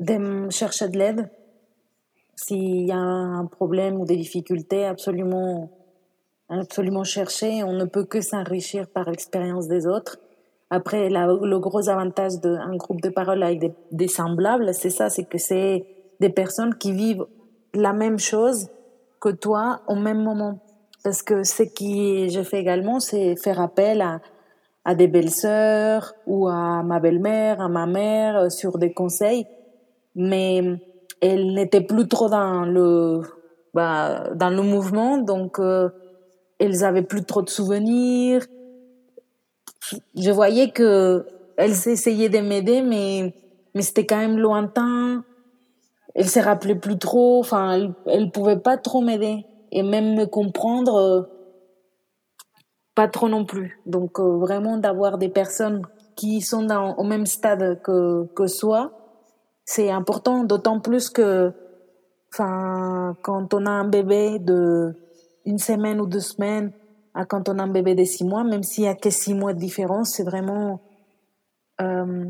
de 0.00 0.50
chercher 0.50 0.88
de 0.88 0.98
l'aide. 0.98 1.30
S'il 2.34 2.86
y 2.86 2.92
a 2.92 2.96
un 2.96 3.46
problème 3.46 4.00
ou 4.00 4.04
des 4.04 4.16
difficultés, 4.16 4.84
absolument, 4.84 5.70
absolument 6.48 7.04
chercher. 7.04 7.62
On 7.62 7.74
ne 7.74 7.84
peut 7.84 8.04
que 8.04 8.20
s'enrichir 8.20 8.88
par 8.88 9.08
l'expérience 9.08 9.68
des 9.68 9.86
autres. 9.86 10.18
Après, 10.70 11.08
le 11.08 11.58
gros 11.58 11.88
avantage 11.88 12.40
d'un 12.40 12.76
groupe 12.76 13.00
de 13.00 13.08
parole 13.08 13.42
avec 13.42 13.72
des, 13.92 14.08
semblables, 14.08 14.74
c'est 14.74 14.90
ça, 14.90 15.08
c'est 15.08 15.24
que 15.24 15.38
c'est 15.38 15.86
des 16.20 16.30
personnes 16.30 16.74
qui 16.74 16.92
vivent 16.92 17.26
la 17.74 17.92
même 17.92 18.18
chose 18.18 18.68
que 19.20 19.28
toi 19.28 19.80
au 19.86 19.94
même 19.94 20.22
moment. 20.22 20.58
Parce 21.04 21.22
que 21.22 21.44
ce 21.44 21.62
qui 21.62 22.30
je 22.30 22.42
fais 22.42 22.58
également, 22.58 22.98
c'est 22.98 23.36
faire 23.36 23.60
appel 23.60 24.00
à, 24.00 24.20
à 24.84 24.96
des 24.96 25.06
belles-sœurs 25.06 26.14
ou 26.26 26.48
à 26.48 26.82
ma 26.82 26.98
belle-mère, 26.98 27.60
à 27.60 27.68
ma 27.68 27.86
mère 27.86 28.36
euh, 28.36 28.48
sur 28.50 28.78
des 28.78 28.92
conseils, 28.92 29.46
mais 30.16 30.62
elle 31.20 31.54
n'était 31.54 31.80
plus 31.80 32.08
trop 32.08 32.28
dans 32.28 32.64
le 32.64 33.22
bah, 33.74 34.30
dans 34.34 34.48
le 34.48 34.62
mouvement, 34.62 35.18
donc 35.18 35.58
euh, 35.58 35.90
elles 36.58 36.82
avaient 36.82 37.02
plus 37.02 37.24
trop 37.24 37.42
de 37.42 37.50
souvenirs. 37.50 38.42
Je 40.14 40.30
voyais 40.30 40.70
que 40.70 41.26
elles 41.56 41.88
essayaient 41.88 42.28
de 42.28 42.38
m'aider, 42.38 42.82
mais 42.82 43.34
mais 43.74 43.82
c'était 43.82 44.06
quand 44.06 44.18
même 44.18 44.38
lointain. 44.38 45.24
Elles 46.14 46.28
se 46.28 46.40
rappelaient 46.40 46.74
plus 46.74 46.98
trop. 46.98 47.40
Enfin, 47.40 47.72
elles, 47.72 47.92
elles 48.06 48.30
pouvaient 48.30 48.58
pas 48.58 48.78
trop 48.78 49.02
m'aider 49.02 49.44
et 49.70 49.82
même 49.82 50.14
me 50.14 50.24
comprendre 50.24 50.94
euh, 50.96 51.22
pas 52.94 53.08
trop 53.08 53.28
non 53.28 53.44
plus. 53.44 53.80
Donc 53.86 54.18
euh, 54.18 54.38
vraiment 54.38 54.78
d'avoir 54.78 55.18
des 55.18 55.28
personnes 55.28 55.82
qui 56.16 56.40
sont 56.40 56.62
dans, 56.62 56.94
au 56.96 57.04
même 57.04 57.26
stade 57.26 57.80
que, 57.82 58.26
que 58.34 58.46
soi, 58.46 58.92
c'est 59.64 59.90
important, 59.90 60.44
d'autant 60.44 60.80
plus 60.80 61.10
que 61.10 61.52
enfin, 62.32 63.14
quand 63.22 63.52
on 63.52 63.66
a 63.66 63.70
un 63.70 63.86
bébé 63.86 64.38
de 64.38 64.94
une 65.44 65.58
semaine 65.58 66.00
ou 66.00 66.06
deux 66.06 66.20
semaines 66.20 66.72
quand 67.24 67.48
on 67.48 67.58
a 67.58 67.62
un 67.62 67.68
bébé 67.68 67.94
de 67.94 68.04
six 68.04 68.24
mois, 68.24 68.44
même 68.44 68.62
s'il 68.62 68.84
y 68.84 68.88
a 68.88 68.94
que 68.94 69.10
six 69.10 69.34
mois 69.34 69.54
de 69.54 69.58
différence, 69.58 70.10
c'est 70.10 70.22
vraiment 70.22 70.80
euh, 71.80 72.26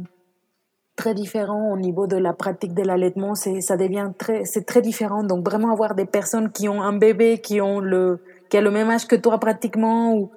très 0.96 1.14
différent 1.14 1.72
au 1.72 1.76
niveau 1.76 2.06
de 2.06 2.16
la 2.16 2.32
pratique 2.32 2.72
de 2.74 2.82
l'allaitement. 2.82 3.34
C'est, 3.34 3.60
ça 3.60 3.76
devient 3.76 4.10
très, 4.16 4.44
c'est 4.44 4.64
très 4.64 4.82
différent. 4.82 5.24
Donc 5.24 5.44
vraiment 5.44 5.72
avoir 5.72 5.94
des 5.94 6.06
personnes 6.06 6.52
qui 6.52 6.68
ont 6.68 6.82
un 6.82 6.96
bébé, 6.96 7.38
qui 7.38 7.60
ont 7.60 7.80
le, 7.80 8.22
qui 8.48 8.56
a 8.56 8.60
le 8.60 8.70
même 8.70 8.90
âge 8.90 9.06
que 9.06 9.16
toi 9.16 9.38
pratiquement, 9.38 10.14
ou 10.14 10.30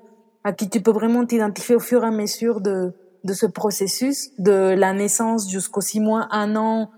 à 0.43 0.51
qui 0.53 0.69
tu 0.69 0.81
peux 0.81 0.91
vraiment 0.91 1.25
t'identifier 1.25 1.75
au 1.75 1.79
fur 1.79 2.03
et 2.03 2.07
à 2.07 2.11
mesure 2.11 2.61
de, 2.61 2.93
de 3.23 3.33
ce 3.33 3.45
processus, 3.45 4.31
de 4.39 4.73
la 4.73 4.93
naissance 4.93 5.49
jusqu'aux 5.49 5.81
six 5.81 5.99
mois, 5.99 6.27
un 6.31 6.55
an, 6.55 6.89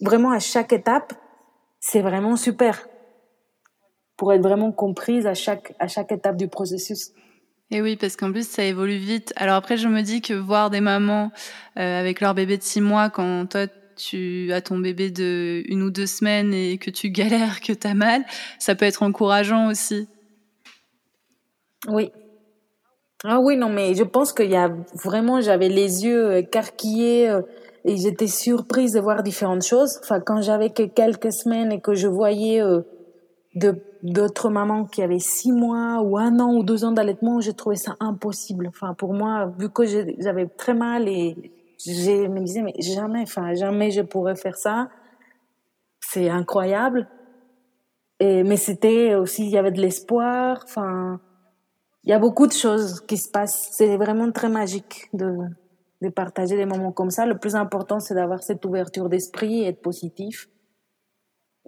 vraiment 0.00 0.32
à 0.32 0.38
chaque 0.38 0.72
étape, 0.72 1.14
c'est 1.78 2.02
vraiment 2.02 2.36
super 2.36 2.89
pour 4.20 4.34
être 4.34 4.42
vraiment 4.42 4.70
comprise 4.70 5.26
à 5.26 5.32
chaque, 5.32 5.72
à 5.78 5.88
chaque 5.88 6.12
étape 6.12 6.36
du 6.36 6.46
processus. 6.46 7.12
Et 7.70 7.80
oui, 7.80 7.96
parce 7.96 8.16
qu'en 8.16 8.30
plus, 8.30 8.46
ça 8.46 8.62
évolue 8.62 8.98
vite. 8.98 9.32
Alors 9.34 9.54
après, 9.54 9.78
je 9.78 9.88
me 9.88 10.02
dis 10.02 10.20
que 10.20 10.34
voir 10.34 10.68
des 10.68 10.82
mamans 10.82 11.32
euh, 11.78 11.98
avec 11.98 12.20
leur 12.20 12.34
bébé 12.34 12.58
de 12.58 12.62
six 12.62 12.82
mois, 12.82 13.08
quand 13.08 13.46
toi, 13.46 13.66
tu 13.96 14.52
as 14.52 14.60
ton 14.60 14.76
bébé 14.76 15.10
de 15.10 15.62
une 15.68 15.82
ou 15.82 15.90
deux 15.90 16.04
semaines 16.04 16.52
et 16.52 16.76
que 16.76 16.90
tu 16.90 17.08
galères, 17.08 17.62
que 17.62 17.72
tu 17.72 17.86
as 17.86 17.94
mal, 17.94 18.26
ça 18.58 18.74
peut 18.74 18.84
être 18.84 19.02
encourageant 19.02 19.70
aussi. 19.70 20.06
Oui, 21.88 22.12
ah 23.24 23.40
oui, 23.40 23.56
non, 23.56 23.70
mais 23.70 23.94
je 23.94 24.04
pense 24.04 24.34
qu'il 24.34 24.50
y 24.50 24.56
a 24.56 24.70
vraiment, 25.02 25.40
j'avais 25.40 25.70
les 25.70 26.04
yeux 26.04 26.36
écarquillés 26.36 27.30
euh, 27.30 27.40
et 27.86 27.96
j'étais 27.96 28.26
surprise 28.26 28.92
de 28.92 29.00
voir 29.00 29.22
différentes 29.22 29.64
choses. 29.64 29.98
Enfin, 30.02 30.20
quand 30.20 30.42
j'avais 30.42 30.68
que 30.68 30.82
quelques 30.82 31.32
semaines 31.32 31.72
et 31.72 31.80
que 31.80 31.94
je 31.94 32.06
voyais 32.06 32.62
euh, 32.62 32.82
de 33.54 33.82
d'autres 34.02 34.48
mamans 34.48 34.86
qui 34.86 35.02
avaient 35.02 35.18
six 35.18 35.52
mois 35.52 36.00
ou 36.02 36.16
un 36.16 36.38
an 36.40 36.54
ou 36.54 36.62
deux 36.62 36.84
ans 36.84 36.92
d'allaitement, 36.92 37.40
j'ai 37.40 37.52
trouvé 37.52 37.76
ça 37.76 37.96
impossible. 38.00 38.68
Enfin, 38.68 38.94
pour 38.94 39.12
moi, 39.12 39.52
vu 39.58 39.68
que 39.68 39.84
j'avais 40.18 40.46
très 40.46 40.74
mal 40.74 41.08
et 41.08 41.52
je 41.84 42.28
me 42.28 42.40
disais, 42.40 42.62
mais 42.62 42.74
jamais, 42.78 43.22
enfin, 43.22 43.54
jamais 43.54 43.90
je 43.90 44.02
pourrais 44.02 44.36
faire 44.36 44.56
ça. 44.56 44.88
C'est 46.00 46.28
incroyable. 46.28 47.08
Et, 48.20 48.42
mais 48.42 48.56
c'était 48.56 49.14
aussi, 49.14 49.44
il 49.44 49.50
y 49.50 49.58
avait 49.58 49.70
de 49.70 49.80
l'espoir. 49.80 50.60
Enfin, 50.64 51.20
il 52.04 52.10
y 52.10 52.12
a 52.12 52.18
beaucoup 52.18 52.46
de 52.46 52.52
choses 52.52 53.00
qui 53.00 53.16
se 53.16 53.30
passent. 53.30 53.68
C'est 53.72 53.96
vraiment 53.96 54.30
très 54.32 54.48
magique 54.48 55.08
de, 55.12 55.36
de 56.02 56.08
partager 56.08 56.56
des 56.56 56.66
moments 56.66 56.92
comme 56.92 57.10
ça. 57.10 57.26
Le 57.26 57.38
plus 57.38 57.54
important, 57.54 58.00
c'est 58.00 58.14
d'avoir 58.14 58.42
cette 58.42 58.64
ouverture 58.64 59.08
d'esprit 59.08 59.62
et 59.62 59.68
être 59.68 59.82
positif. 59.82 60.48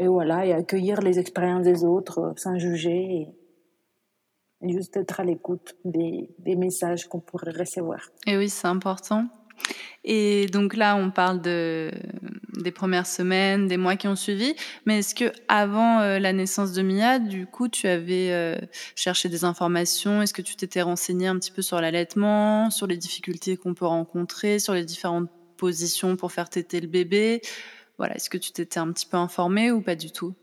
Et 0.03 0.09
voilà, 0.09 0.45
et 0.45 0.53
accueillir 0.53 1.01
les 1.01 1.21
expériences 1.21 1.63
des 1.63 1.85
autres 1.85 2.19
euh, 2.19 2.33
sans 2.35 2.59
juger 2.59 3.29
et, 4.61 4.69
juste 4.69 4.97
être 4.97 5.21
à 5.21 5.25
l'écoute 5.25 5.77
des, 5.85 6.29
messages 6.57 7.07
qu'on 7.07 7.21
pourrait 7.21 7.53
recevoir. 7.53 8.01
Et 8.27 8.37
oui, 8.37 8.49
c'est 8.49 8.67
important. 8.67 9.29
Et 10.03 10.47
donc 10.47 10.75
là, 10.75 10.97
on 10.97 11.13
parle 11.13 11.41
de, 11.41 11.93
des 12.63 12.73
premières 12.73 13.07
semaines, 13.07 13.69
des 13.69 13.77
mois 13.77 13.95
qui 13.95 14.09
ont 14.09 14.17
suivi. 14.17 14.55
Mais 14.87 14.99
est-ce 14.99 15.15
que 15.15 15.33
avant 15.47 16.01
euh, 16.01 16.19
la 16.19 16.33
naissance 16.33 16.73
de 16.73 16.83
Mia, 16.83 17.21
du 17.21 17.47
coup, 17.47 17.69
tu 17.69 17.87
avais 17.87 18.33
euh, 18.33 18.57
cherché 18.97 19.29
des 19.29 19.45
informations? 19.45 20.21
Est-ce 20.21 20.35
que 20.35 20.43
tu 20.43 20.57
t'étais 20.57 20.83
renseigné 20.83 21.29
un 21.29 21.39
petit 21.39 21.53
peu 21.53 21.63
sur 21.63 21.81
l'allaitement, 21.81 22.71
sur 22.71 22.89
les 22.89 22.97
difficultés 22.97 23.57
qu'on 23.57 23.75
peut 23.75 23.87
rencontrer, 23.87 24.59
sur 24.59 24.75
les 24.75 24.85
différentes 24.85 25.31
positions 25.57 26.17
pour 26.17 26.33
faire 26.33 26.49
téter 26.49 26.81
le 26.81 26.89
bébé? 26.89 27.41
Voilà, 28.03 28.17
est-ce 28.17 28.31
que 28.31 28.37
tu 28.37 28.51
t'étais 28.51 28.81
un 28.81 28.91
petit 28.91 29.07
peu 29.07 29.17
informée 29.17 29.71
ou 29.71 29.81
pas 29.81 29.95
du 29.95 30.11
tout? 30.11 30.35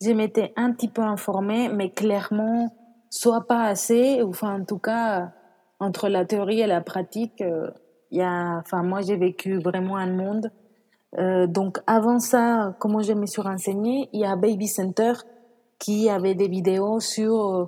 Je 0.00 0.10
m'étais 0.10 0.54
un 0.56 0.72
petit 0.72 0.88
peu 0.88 1.02
informée, 1.02 1.68
mais 1.68 1.90
clairement, 1.90 2.74
soit 3.10 3.46
pas 3.46 3.64
assez, 3.64 4.22
ou 4.22 4.30
enfin 4.30 4.58
en 4.58 4.64
tout 4.64 4.78
cas 4.78 5.32
entre 5.78 6.08
la 6.08 6.24
théorie 6.24 6.60
et 6.60 6.66
la 6.66 6.80
pratique, 6.80 7.42
euh, 7.42 7.70
y 8.10 8.22
a, 8.22 8.56
enfin, 8.56 8.82
moi, 8.82 9.02
j'ai 9.02 9.18
vécu 9.18 9.58
vraiment 9.58 9.98
un 9.98 10.10
monde. 10.10 10.50
Euh, 11.18 11.46
donc, 11.46 11.76
avant 11.86 12.20
ça, 12.20 12.74
comment 12.78 13.02
je 13.02 13.12
me 13.12 13.26
suis 13.26 13.42
renseignée, 13.42 14.08
il 14.14 14.20
y 14.20 14.24
a 14.24 14.36
Baby 14.36 14.66
Center 14.66 15.12
qui 15.78 16.08
avait 16.08 16.34
des 16.34 16.48
vidéos 16.48 17.00
sur, 17.00 17.34
euh, 17.34 17.64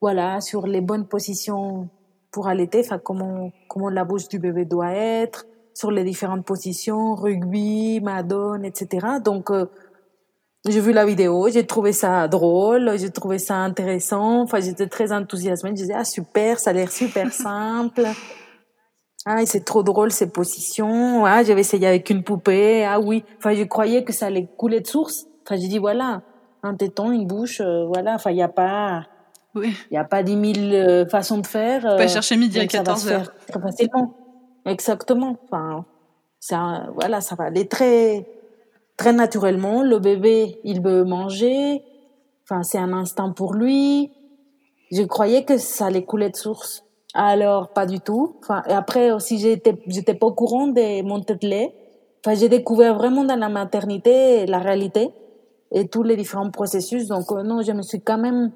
voilà, 0.00 0.40
sur 0.40 0.66
les 0.66 0.80
bonnes 0.80 1.06
positions 1.06 1.90
pour 2.30 2.48
allaiter, 2.48 2.80
enfin, 2.80 2.98
comment, 2.98 3.52
comment 3.68 3.90
la 3.90 4.04
bouche 4.04 4.28
du 4.28 4.38
bébé 4.38 4.64
doit 4.64 4.94
être, 4.94 5.44
sur 5.78 5.92
les 5.92 6.02
différentes 6.02 6.44
positions, 6.44 7.14
rugby, 7.14 8.00
madone, 8.00 8.64
etc. 8.64 9.06
Donc, 9.24 9.52
euh, 9.52 9.66
j'ai 10.68 10.80
vu 10.80 10.92
la 10.92 11.06
vidéo, 11.06 11.48
j'ai 11.50 11.64
trouvé 11.64 11.92
ça 11.92 12.26
drôle, 12.26 12.98
j'ai 12.98 13.10
trouvé 13.10 13.38
ça 13.38 13.54
intéressant. 13.58 14.40
Enfin, 14.40 14.58
j'étais 14.58 14.88
très 14.88 15.12
enthousiasmée. 15.12 15.70
Je 15.70 15.74
disais, 15.76 15.94
ah, 15.94 16.04
super, 16.04 16.58
ça 16.58 16.70
a 16.70 16.72
l'air 16.72 16.90
super 16.90 17.32
simple. 17.46 18.02
Ah, 19.24 19.46
c'est 19.46 19.64
trop 19.64 19.84
drôle 19.84 20.10
ces 20.10 20.28
positions. 20.30 21.24
Ah, 21.24 21.44
j'avais 21.44 21.60
essayé 21.60 21.86
avec 21.86 22.10
une 22.10 22.24
poupée. 22.24 22.84
Ah 22.84 22.98
oui. 22.98 23.24
Enfin, 23.36 23.54
je 23.54 23.62
croyais 23.62 24.02
que 24.02 24.12
ça 24.12 24.26
allait 24.26 24.48
couler 24.56 24.80
de 24.80 24.86
source. 24.88 25.26
Enfin, 25.46 25.60
j'ai 25.60 25.68
dit, 25.68 25.78
voilà, 25.78 26.22
un 26.64 26.74
téton, 26.74 27.12
une 27.12 27.28
bouche, 27.28 27.60
euh, 27.60 27.86
voilà. 27.86 28.14
Enfin, 28.14 28.32
il 28.32 28.36
n'y 28.36 28.42
a 28.42 28.48
pas, 28.48 29.06
oui. 29.54 29.76
il 29.92 29.94
y 29.94 29.96
a 29.96 30.04
pas 30.04 30.24
dix 30.24 30.34
mille 30.34 30.74
euh, 30.74 31.06
façons 31.06 31.38
de 31.38 31.46
faire. 31.46 31.86
Euh, 31.86 31.98
pas 31.98 32.08
chercher 32.08 32.36
midi 32.36 32.58
à 32.58 32.66
14 32.66 33.08
heures. 33.12 33.32
Très 33.46 33.60
facilement. 33.60 34.27
Exactement. 34.68 35.36
Enfin, 35.44 35.84
ça, 36.40 36.88
voilà, 36.94 37.20
ça 37.20 37.34
va 37.34 37.44
aller 37.44 37.66
très, 37.66 38.26
très 38.96 39.12
naturellement. 39.12 39.82
Le 39.82 39.98
bébé, 39.98 40.60
il 40.64 40.82
veut 40.82 41.04
manger. 41.04 41.82
Enfin, 42.44 42.62
c'est 42.62 42.78
un 42.78 42.92
instant 42.92 43.32
pour 43.32 43.54
lui. 43.54 44.12
Je 44.92 45.02
croyais 45.02 45.44
que 45.44 45.58
ça 45.58 45.86
allait 45.86 46.04
couler 46.04 46.30
de 46.30 46.36
source. 46.36 46.84
Alors, 47.14 47.70
pas 47.70 47.86
du 47.86 48.00
tout. 48.00 48.36
Enfin, 48.42 48.62
et 48.68 48.72
après 48.72 49.10
aussi, 49.10 49.38
j'étais, 49.38 49.74
j'étais 49.86 50.14
pas 50.14 50.26
au 50.26 50.34
courant 50.34 50.68
des 50.68 51.02
montées 51.02 51.36
de 51.36 51.48
lait. 51.48 51.74
Enfin, 52.24 52.34
j'ai 52.34 52.48
découvert 52.48 52.94
vraiment 52.94 53.24
dans 53.24 53.36
la 53.36 53.48
maternité 53.48 54.46
la 54.46 54.58
réalité 54.58 55.10
et 55.72 55.88
tous 55.88 56.02
les 56.02 56.16
différents 56.16 56.50
processus. 56.50 57.06
Donc, 57.06 57.30
euh, 57.32 57.42
non, 57.42 57.62
je 57.62 57.72
me 57.72 57.82
suis 57.82 58.00
quand 58.00 58.18
même 58.18 58.52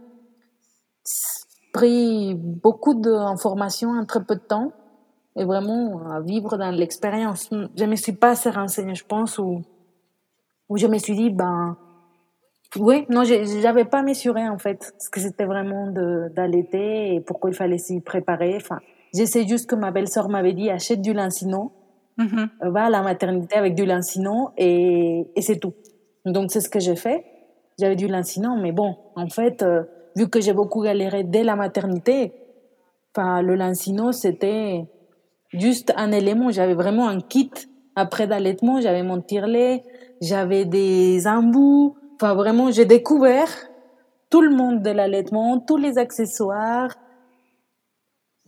pris 1.73 2.35
beaucoup 2.35 2.95
d'informations 2.95 3.91
en 3.91 4.05
très 4.05 4.25
peu 4.25 4.35
de 4.35 4.41
temps 4.41 4.73
et 5.37 5.45
vraiment 5.45 6.01
à 6.11 6.21
vivre 6.21 6.57
dans 6.57 6.71
l'expérience. 6.71 7.51
Je 7.77 7.85
me 7.85 7.97
suis 7.97 8.13
pas 8.13 8.31
assez 8.31 8.51
renseignée, 8.51 8.95
je 8.95 9.05
pense, 9.05 9.39
ou 9.39 9.63
je 10.75 10.87
me 10.87 10.99
suis 10.99 11.15
dit, 11.15 11.31
ben, 11.31 11.77
Oui, 12.79 13.05
non, 13.11 13.23
j'avais 13.25 13.85
pas 13.85 14.03
mesuré 14.03 14.49
en 14.49 14.59
fait 14.59 14.95
ce 14.99 15.11
que 15.11 15.21
c'était 15.21 15.45
vraiment 15.45 15.89
d'allaiter 16.35 17.15
et 17.15 17.21
pourquoi 17.21 17.51
il 17.51 17.57
fallait 17.57 17.79
s'y 17.79 18.01
préparer. 18.01 18.57
Enfin, 18.57 18.79
j'essaie 19.15 19.47
juste 19.47 19.69
que 19.69 19.75
ma 19.75 19.91
belle-sœur 19.91 20.29
m'avait 20.29 20.55
dit 20.55 20.71
achète 20.71 21.03
du 21.03 21.13
lancino, 21.13 21.73
mm-hmm. 22.19 22.71
va 22.71 22.85
à 22.85 22.91
la 22.91 23.03
maternité 23.03 23.57
avec 23.57 23.75
du 23.75 23.85
lancino 23.85 24.51
et, 24.57 25.27
et 25.37 25.43
c'est 25.43 25.59
tout. 25.59 25.75
Donc 26.25 26.51
c'est 26.51 26.61
ce 26.61 26.71
que 26.71 26.81
j'ai 26.81 26.97
fait. 26.97 27.25
J'avais 27.79 27.97
du 27.97 28.07
lancino, 28.07 28.57
mais 28.57 28.73
bon, 28.73 28.97
en 29.17 29.29
fait, 29.29 29.63
euh, 29.63 29.83
vu 30.17 30.29
que 30.29 30.41
j'ai 30.41 30.53
beaucoup 30.53 30.83
galéré 30.83 31.25
dès 31.25 31.43
la 31.43 31.57
maternité, 31.57 32.33
enfin 33.15 33.43
le 33.43 33.55
lancino 33.55 34.13
c'était 34.13 34.87
juste 35.53 35.93
un 35.97 36.13
élément. 36.13 36.51
J'avais 36.51 36.75
vraiment 36.75 37.09
un 37.09 37.21
kit 37.21 37.51
après 37.97 38.27
d'allaitement. 38.27 38.81
J'avais 38.81 39.03
mon 39.03 39.21
tire-lait, 39.21 39.83
j'avais 40.21 40.65
des 40.65 41.27
embouts 41.27 41.97
Enfin, 42.23 42.35
vraiment, 42.35 42.71
j'ai 42.71 42.85
découvert 42.85 43.49
tout 44.31 44.43
le 44.43 44.55
monde 44.55 44.81
de 44.81 44.91
l'allaitement, 44.91 45.59
tous 45.59 45.77
les 45.77 45.99
accessoires, 45.99 46.95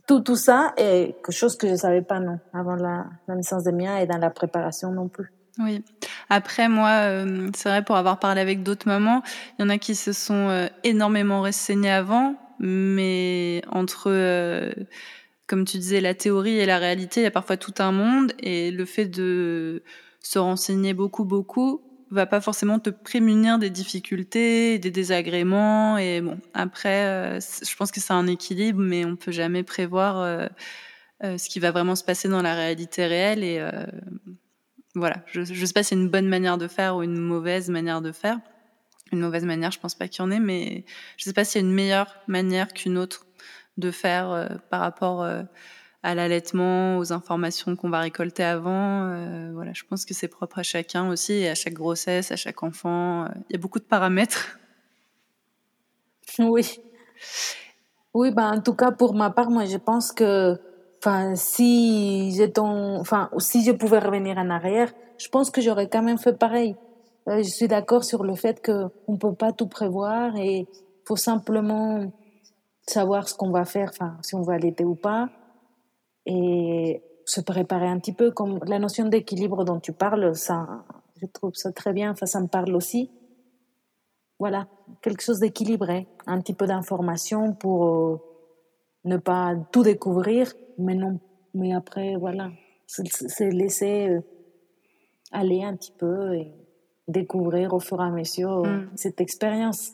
tout, 0.07 0.21
tout 0.21 0.37
ça, 0.37 0.73
et 0.77 1.17
quelque 1.21 1.33
chose 1.33 1.57
que 1.57 1.67
je 1.67 1.75
savais 1.75 2.01
pas, 2.01 2.21
non, 2.21 2.39
avant 2.53 2.75
la, 2.75 3.05
naissance 3.27 3.65
de 3.65 3.71
Mia 3.71 4.01
et 4.01 4.07
dans 4.07 4.17
la 4.17 4.29
préparation 4.29 4.93
non 4.93 5.09
plus. 5.09 5.29
Oui. 5.59 5.83
Après, 6.29 6.69
moi, 6.69 6.89
euh, 7.01 7.49
c'est 7.53 7.67
vrai, 7.67 7.83
pour 7.83 7.97
avoir 7.97 8.17
parlé 8.17 8.39
avec 8.39 8.63
d'autres 8.63 8.87
mamans, 8.87 9.21
il 9.59 9.63
y 9.63 9.65
en 9.65 9.69
a 9.69 9.77
qui 9.77 9.95
se 9.95 10.13
sont 10.13 10.47
euh, 10.47 10.67
énormément 10.85 11.41
renseignées 11.41 11.91
avant, 11.91 12.35
mais 12.59 13.61
entre, 13.73 14.09
euh, 14.09 14.71
comme 15.47 15.65
tu 15.65 15.77
disais, 15.77 16.01
la 16.01 16.13
théorie 16.13 16.57
et 16.57 16.65
la 16.65 16.77
réalité, 16.77 17.21
il 17.21 17.23
y 17.23 17.27
a 17.27 17.31
parfois 17.31 17.57
tout 17.57 17.73
un 17.79 17.91
monde, 17.91 18.33
et 18.39 18.71
le 18.71 18.85
fait 18.85 19.05
de 19.05 19.83
se 20.21 20.39
renseigner 20.39 20.93
beaucoup, 20.93 21.25
beaucoup, 21.25 21.81
va 22.11 22.25
pas 22.25 22.41
forcément 22.41 22.79
te 22.79 22.89
prémunir 22.89 23.59
des 23.59 23.69
difficultés, 23.69 24.79
des 24.79 24.91
désagréments. 24.91 25.97
Et 25.97 26.21
bon, 26.21 26.39
après, 26.53 27.05
euh, 27.05 27.39
je 27.39 27.75
pense 27.75 27.91
que 27.91 27.99
c'est 27.99 28.13
un 28.13 28.27
équilibre, 28.27 28.79
mais 28.79 29.05
on 29.05 29.15
peut 29.15 29.31
jamais 29.31 29.63
prévoir 29.63 30.19
euh, 30.19 30.47
euh, 31.23 31.37
ce 31.37 31.49
qui 31.49 31.59
va 31.59 31.71
vraiment 31.71 31.95
se 31.95 32.03
passer 32.03 32.27
dans 32.27 32.41
la 32.41 32.55
réalité 32.55 33.05
réelle. 33.05 33.43
Et 33.43 33.63
voilà, 34.95 35.23
je, 35.27 35.43
je 35.43 35.65
sais 35.65 35.73
pas 35.73 35.83
si 35.83 35.89
c'est 35.89 35.95
une 35.95 36.09
bonne 36.09 36.27
manière 36.27 36.57
de 36.57 36.67
faire 36.67 36.95
ou 36.95 37.03
une 37.03 37.17
mauvaise 37.17 37.69
manière 37.69 38.01
de 38.01 38.11
faire. 38.11 38.39
Une 39.11 39.19
mauvaise 39.19 39.45
manière, 39.45 39.71
je 39.71 39.79
pense 39.79 39.93
pas 39.93 40.07
qu'il 40.07 40.23
y 40.23 40.27
en 40.27 40.31
ait, 40.31 40.39
mais 40.39 40.85
je 41.17 41.25
sais 41.25 41.33
pas 41.33 41.43
s'il 41.45 41.61
y 41.61 41.63
a 41.63 41.67
une 41.67 41.73
meilleure 41.73 42.15
manière 42.27 42.73
qu'une 42.73 42.97
autre 42.97 43.24
de 43.77 43.91
faire 43.91 44.59
par 44.69 44.81
rapport 44.81 45.25
à 46.05 46.13
l'allaitement, 46.13 46.99
aux 46.99 47.11
informations 47.13 47.75
qu'on 47.75 47.89
va 47.89 47.99
récolter 47.99 48.43
avant. 48.43 49.07
Euh, 49.07 49.49
voilà, 49.55 49.73
je 49.73 49.81
pense 49.89 50.05
que 50.05 50.13
c'est 50.13 50.27
propre 50.27 50.59
à 50.59 50.63
chacun 50.63 51.09
aussi, 51.09 51.33
et 51.33 51.49
à 51.49 51.55
chaque 51.55 51.73
grossesse, 51.73 52.31
à 52.31 52.35
chaque 52.35 52.61
enfant. 52.61 53.23
Euh, 53.23 53.29
il 53.49 53.53
y 53.53 53.55
a 53.55 53.59
beaucoup 53.59 53.79
de 53.79 53.85
paramètres. 53.85 54.59
Oui. 56.37 56.79
Oui, 58.13 58.29
ben, 58.29 58.51
en 58.51 58.61
tout 58.61 58.75
cas, 58.75 58.91
pour 58.91 59.15
ma 59.15 59.31
part, 59.31 59.49
moi, 59.49 59.65
je 59.65 59.77
pense 59.77 60.11
que 60.11 60.59
enfin, 60.99 61.35
si, 61.35 62.39
enfin, 62.55 63.31
si 63.39 63.63
je 63.63 63.71
pouvais 63.71 63.97
revenir 63.97 64.37
en 64.37 64.51
arrière, 64.51 64.93
je 65.17 65.27
pense 65.29 65.49
que 65.49 65.59
j'aurais 65.59 65.89
quand 65.89 66.03
même 66.03 66.19
fait 66.19 66.37
pareil. 66.37 66.75
Euh, 67.27 67.39
je 67.39 67.49
suis 67.49 67.67
d'accord 67.67 68.03
sur 68.03 68.23
le 68.23 68.35
fait 68.35 68.63
qu'on 68.63 68.91
ne 69.13 69.17
peut 69.17 69.33
pas 69.33 69.51
tout 69.53 69.67
prévoir 69.67 70.35
et 70.35 70.67
faut 71.03 71.15
simplement 71.15 72.11
savoir 72.87 73.27
ce 73.27 73.35
qu'on 73.35 73.51
va 73.51 73.65
faire, 73.65 73.89
enfin, 73.89 74.17
si 74.21 74.35
on 74.35 74.41
va 74.41 74.53
allaiter 74.53 74.85
ou 74.85 74.95
pas 74.95 75.29
et 76.25 77.03
se 77.25 77.41
préparer 77.41 77.87
un 77.87 77.99
petit 77.99 78.13
peu. 78.13 78.31
Comme 78.31 78.59
la 78.65 78.79
notion 78.79 79.07
d'équilibre 79.07 79.63
dont 79.65 79.79
tu 79.79 79.91
parles, 79.91 80.35
ça, 80.35 80.85
je 81.21 81.25
trouve 81.25 81.53
ça 81.55 81.71
très 81.71 81.93
bien. 81.93 82.11
Enfin, 82.11 82.25
ça 82.25 82.39
me 82.39 82.47
parle 82.47 82.75
aussi. 82.75 83.11
Voilà, 84.37 84.67
quelque 85.01 85.23
chose 85.23 85.39
d'équilibré, 85.39 86.07
un 86.25 86.41
petit 86.41 86.53
peu 86.53 86.67
d'information 86.67 87.53
pour 87.53 87.85
euh, 87.85 88.21
ne 89.05 89.15
pas 89.15 89.55
tout 89.71 89.81
découvrir, 89.81 90.51
mais 90.77 90.93
non, 90.93 91.21
mais 91.53 91.73
après, 91.73 92.15
voilà, 92.17 92.51
c'est 92.85 93.49
laisser 93.49 94.09
euh, 94.09 94.19
aller 95.31 95.63
un 95.63 95.73
petit 95.77 95.93
peu 95.93 96.35
et 96.35 96.51
découvrir 97.07 97.73
au 97.73 97.79
fur 97.79 98.01
et 98.01 98.03
à 98.03 98.09
mesure 98.09 98.65
mm. 98.65 98.89
cette 98.95 99.21
expérience. 99.21 99.93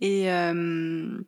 Et 0.00 0.30
euh, 0.30 1.20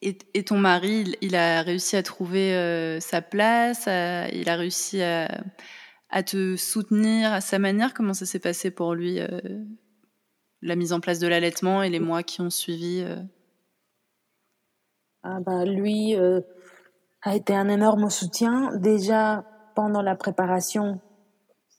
et, 0.00 0.44
ton 0.44 0.58
mari, 0.58 1.16
il, 1.20 1.34
a 1.34 1.62
réussi 1.62 1.96
à 1.96 2.04
trouver 2.04 2.54
euh, 2.54 3.00
sa 3.00 3.20
place, 3.20 3.86
il 3.86 4.48
a 4.48 4.54
réussi 4.54 5.02
à, 5.02 6.22
te 6.24 6.54
soutenir 6.54 7.32
à 7.32 7.40
sa 7.40 7.58
manière. 7.58 7.94
Comment 7.94 8.14
ça 8.14 8.24
s'est 8.24 8.38
passé 8.38 8.70
pour 8.70 8.94
lui, 8.94 9.18
euh, 9.18 9.40
la 10.62 10.76
mise 10.76 10.92
en 10.92 11.00
place 11.00 11.18
de 11.18 11.26
l'allaitement 11.26 11.82
et 11.82 11.90
les 11.90 11.98
mois 11.98 12.22
qui 12.22 12.40
ont 12.40 12.50
suivi 12.50 13.04
ah 15.24 15.40
bah, 15.40 15.64
Lui 15.64 16.14
a 16.14 17.34
été 17.34 17.56
un 17.56 17.68
énorme 17.68 18.08
soutien. 18.08 18.70
Déjà, 18.76 19.44
pendant 19.74 20.02
la 20.02 20.14
préparation, 20.14 21.00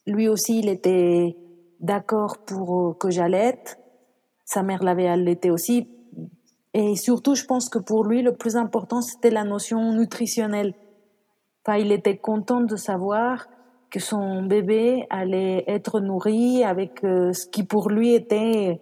lui 0.06 0.28
aussi, 0.28 0.58
il 0.58 0.68
était 0.68 1.38
d'accord 1.80 2.44
pour 2.44 2.98
que 2.98 3.08
j'allaite. 3.08 3.78
Sa 4.44 4.62
mère 4.62 4.82
l'avait 4.82 5.08
allaité 5.08 5.50
aussi 5.50 5.88
et 6.72 6.94
surtout, 6.94 7.34
je 7.34 7.44
pense 7.44 7.68
que 7.68 7.78
pour 7.78 8.04
lui, 8.04 8.22
le 8.22 8.34
plus 8.34 8.56
important, 8.56 9.00
c'était 9.00 9.30
la 9.30 9.44
notion 9.44 9.92
nutritionnelle. 9.92 10.74
Enfin, 11.64 11.78
il 11.78 11.90
était 11.90 12.16
content 12.16 12.60
de 12.60 12.76
savoir 12.76 13.46
que 13.90 13.98
son 13.98 14.44
bébé 14.44 15.06
allait 15.10 15.64
être 15.66 16.00
nourri 16.00 16.62
avec 16.62 17.02
euh, 17.02 17.32
ce 17.32 17.46
qui 17.48 17.64
pour 17.64 17.90
lui 17.90 18.14
était 18.14 18.80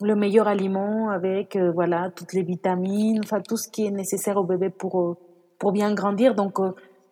le 0.00 0.16
meilleur 0.16 0.48
aliment, 0.48 1.10
avec 1.10 1.54
euh, 1.54 1.70
voilà 1.70 2.10
toutes 2.10 2.32
les 2.32 2.42
vitamines, 2.42 3.20
enfin 3.22 3.40
tout 3.40 3.58
ce 3.58 3.68
qui 3.68 3.84
est 3.84 3.90
nécessaire 3.90 4.38
au 4.38 4.44
bébé 4.44 4.70
pour 4.70 5.00
euh, 5.00 5.16
pour 5.58 5.72
bien 5.72 5.92
grandir. 5.94 6.34
Donc, 6.34 6.58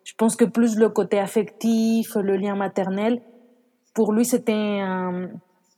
je 0.03 0.13
pense 0.17 0.35
que 0.35 0.43
plus 0.43 0.77
le 0.77 0.89
côté 0.89 1.19
affectif, 1.19 2.15
le 2.15 2.35
lien 2.35 2.55
maternel, 2.55 3.21
pour 3.93 4.11
lui, 4.11 4.25
c'était 4.25 4.81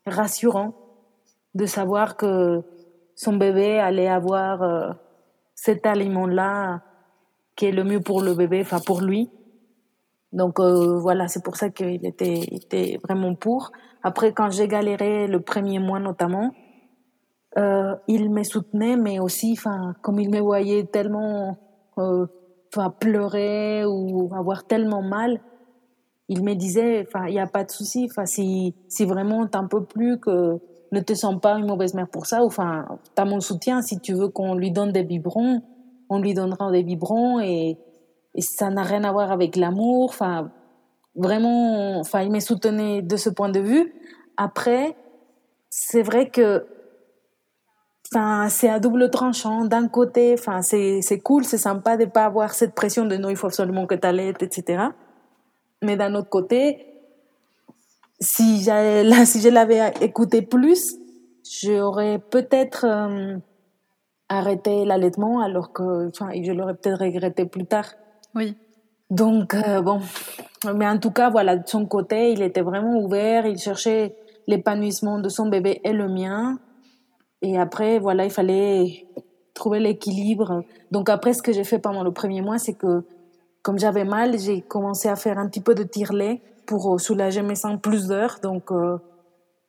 rassurant 0.08 0.74
de 1.54 1.68
savoir 1.68 2.18
que 2.18 2.64
son 3.16 3.38
bébé 3.38 3.80
allait 3.80 4.08
avoir 4.08 4.62
euh, 4.64 4.92
cet 5.56 5.86
aliment-là 5.86 6.82
qui 7.56 7.66
est 7.66 7.72
le 7.72 7.84
mieux 7.84 8.00
pour 8.00 8.22
le 8.22 8.34
bébé, 8.34 8.62
enfin 8.62 8.80
pour 8.86 9.02
lui. 9.02 9.30
Donc 10.32 10.60
euh, 10.60 10.98
voilà, 11.00 11.28
c'est 11.28 11.44
pour 11.44 11.56
ça 11.56 11.70
qu'il 11.70 12.06
était, 12.06 12.40
était 12.52 13.00
vraiment 13.04 13.36
pour. 13.36 13.72
Après, 14.02 14.34
quand 14.34 14.50
j'ai 14.50 14.68
galéré 14.68 15.28
le 15.28 15.40
premier 15.40 15.80
mois 15.80 16.00
notamment, 16.00 16.52
euh, 17.58 17.96
il 18.08 18.32
me 18.32 18.44
soutenait, 18.44 18.98
mais 18.98 19.20
aussi, 19.20 19.54
enfin, 19.56 19.94
comme 20.02 20.20
il 20.20 20.30
me 20.32 20.40
voyait 20.40 20.86
tellement, 20.86 21.58
enfin, 21.96 22.90
pleurer 23.00 23.86
ou 23.86 24.34
avoir 24.36 24.66
tellement 24.66 25.04
mal, 25.04 25.40
il 26.30 26.44
me 26.44 26.56
disait, 26.56 27.06
enfin, 27.08 27.28
il 27.28 27.34
n'y 27.34 27.40
a 27.40 27.48
pas 27.48 27.64
de 27.64 27.70
souci, 27.70 28.08
enfin, 28.10 28.26
si, 28.26 28.76
si 28.88 29.06
vraiment 29.06 29.46
t'en 29.46 29.68
peux 29.68 29.86
plus 29.86 30.20
que 30.20 30.60
ne 30.94 31.00
te 31.00 31.14
sens 31.14 31.40
pas 31.42 31.56
une 31.58 31.66
mauvaise 31.66 31.94
mère 31.94 32.08
pour 32.08 32.26
ça. 32.26 32.44
Enfin, 32.44 32.86
tu 33.16 33.22
as 33.22 33.26
mon 33.26 33.40
soutien. 33.40 33.82
Si 33.82 34.00
tu 34.00 34.14
veux 34.14 34.30
qu'on 34.30 34.56
lui 34.56 34.72
donne 34.72 34.92
des 34.92 35.04
biberons, 35.04 35.62
on 36.10 36.20
lui 36.20 36.34
donnera 36.34 36.72
des 36.72 36.84
biberons 36.84 37.40
et, 37.40 37.78
ça 38.40 38.72
n'a 38.72 38.82
rien 38.82 39.04
à 39.04 39.12
voir 39.12 39.32
avec 39.32 39.56
l'amour. 39.56 40.10
Enfin, 40.10 40.52
vraiment, 41.16 42.00
enfin, 42.00 42.22
il 42.22 42.32
m'a 42.32 42.40
soutenu 42.40 43.04
de 43.04 43.16
ce 43.16 43.30
point 43.30 43.50
de 43.50 43.60
vue. 43.60 43.94
Après, 44.38 44.96
c'est 45.70 46.02
vrai 46.02 46.30
que 46.30 46.66
Enfin, 48.12 48.48
c'est 48.48 48.70
à 48.70 48.80
double 48.80 49.10
tranchant. 49.10 49.66
D'un 49.66 49.88
côté, 49.88 50.36
enfin, 50.38 50.62
c'est, 50.62 51.02
c'est 51.02 51.20
cool, 51.20 51.46
c'est 51.46 51.58
sympa 51.58 51.98
de 51.98 52.06
pas 52.06 52.26
avoir 52.26 52.54
cette 52.54 52.76
pression 52.76 53.06
de 53.06 53.18
non, 53.18 53.30
il 53.30 53.36
faut 53.36 53.48
absolument 53.48 53.88
que 53.88 53.96
tu 53.96 54.06
allaites, 54.06 54.44
etc. 54.44 54.84
Mais 55.82 55.98
d'un 55.98 56.14
autre 56.14 56.30
côté, 56.30 56.93
si, 58.24 58.60
si 59.26 59.42
je 59.42 59.50
l'avais 59.50 59.92
écouté 60.02 60.42
plus, 60.42 60.96
j'aurais 61.62 62.20
peut-être 62.20 62.86
euh, 62.86 63.38
arrêté 64.30 64.86
l'allaitement 64.86 65.42
alors 65.42 65.72
que 65.74 66.08
enfin, 66.10 66.30
je 66.42 66.52
l'aurais 66.52 66.76
peut-être 66.76 67.00
regretté 67.00 67.46
plus 67.46 67.66
tard. 67.66 67.86
Oui. 68.36 68.56
Donc, 69.10 69.54
euh, 69.54 69.82
bon. 69.82 70.00
Mais 70.74 70.88
en 70.88 70.98
tout 70.98 71.12
cas, 71.12 71.30
voilà, 71.30 71.58
de 71.58 71.68
son 71.68 71.86
côté, 71.86 72.32
il 72.32 72.42
était 72.42 72.62
vraiment 72.62 72.98
ouvert. 73.00 73.46
Il 73.46 73.60
cherchait 73.60 74.16
l'épanouissement 74.48 75.20
de 75.20 75.30
son 75.30 75.48
bébé 75.48 75.82
et 75.84 75.94
le 75.94 76.08
mien. 76.08 76.58
Et 77.42 77.60
après, 77.60 78.00
voilà, 78.00 78.26
il 78.26 78.32
fallait 78.32 79.06
trouver 79.54 79.80
l'équilibre. 79.80 80.64
Donc 80.92 81.10
après, 81.10 81.34
ce 81.34 81.44
que 81.44 81.52
j'ai 81.52 81.64
fait 81.64 81.80
pendant 81.80 82.04
le 82.04 82.12
premier 82.12 82.42
mois, 82.42 82.58
c'est 82.58 82.74
que 82.74 83.04
comme 83.62 83.78
j'avais 83.78 84.04
mal, 84.04 84.40
j'ai 84.40 84.62
commencé 84.62 85.10
à 85.10 85.16
faire 85.16 85.38
un 85.38 85.48
petit 85.48 85.62
peu 85.62 85.76
de 85.76 85.84
tire-lait 85.84 86.42
pour 86.66 86.94
euh, 86.94 86.98
soulager 86.98 87.42
mes 87.42 87.56
seins 87.56 87.78
plus 87.78 88.08
d'heures. 88.08 88.40
Donc, 88.42 88.72
euh, 88.72 88.98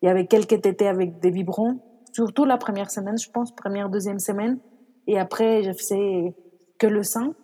il 0.03 0.07
y 0.07 0.09
avait 0.09 0.27
quelques 0.27 0.61
tétés 0.61 0.89
avec 0.89 1.21
des 1.21 1.31
vibrons, 1.31 1.81
surtout 2.13 2.45
la 2.45 2.57
première 2.57 2.91
semaine, 2.91 3.19
je 3.19 3.31
pense, 3.31 3.55
première, 3.55 3.89
deuxième 3.89 4.19
semaine. 4.19 4.59
Et 5.07 5.19
après, 5.19 5.63
je 5.63 5.73
faisais 5.73 6.35
que 6.79 6.87
le 6.87 7.03
sein. 7.03 7.35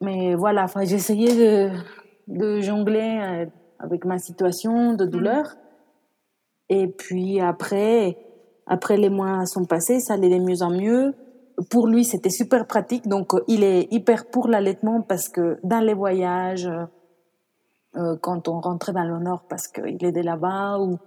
Mais 0.00 0.34
voilà, 0.34 0.64
enfin, 0.64 0.84
j'essayais 0.84 1.34
de, 1.34 1.70
de 2.28 2.60
jongler 2.60 3.20
euh, 3.22 3.46
avec 3.78 4.04
ma 4.04 4.18
situation 4.18 4.94
de 4.94 5.04
douleur. 5.04 5.56
Et 6.68 6.88
puis 6.88 7.40
après, 7.40 8.18
après 8.66 8.96
les 8.96 9.10
mois 9.10 9.46
sont 9.46 9.64
passés, 9.64 10.00
ça 10.00 10.14
allait 10.14 10.28
de 10.28 10.44
mieux 10.44 10.62
en 10.62 10.70
mieux. 10.70 11.14
Pour 11.70 11.86
lui, 11.86 12.04
c'était 12.04 12.30
super 12.30 12.66
pratique. 12.66 13.08
Donc, 13.08 13.32
il 13.48 13.64
est 13.64 13.90
hyper 13.92 14.26
pour 14.26 14.48
l'allaitement 14.48 15.00
parce 15.00 15.28
que 15.28 15.58
dans 15.62 15.80
les 15.80 15.94
voyages, 15.94 16.68
euh, 17.96 18.16
quand 18.20 18.48
on 18.48 18.60
rentrait 18.60 18.92
dans 18.92 19.04
le 19.04 19.18
nord 19.18 19.44
parce 19.48 19.68
qu'il 19.68 19.96
de 19.96 20.20
là-bas 20.20 20.78
ou 20.80 20.98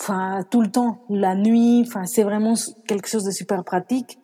enfin 0.00 0.42
tout 0.50 0.62
le 0.62 0.70
temps 0.70 1.02
la 1.10 1.34
nuit 1.34 1.84
enfin 1.86 2.06
c'est 2.06 2.22
vraiment 2.22 2.54
quelque 2.86 3.08
chose 3.08 3.24
de 3.24 3.30
super 3.30 3.62
pratique. 3.62 4.18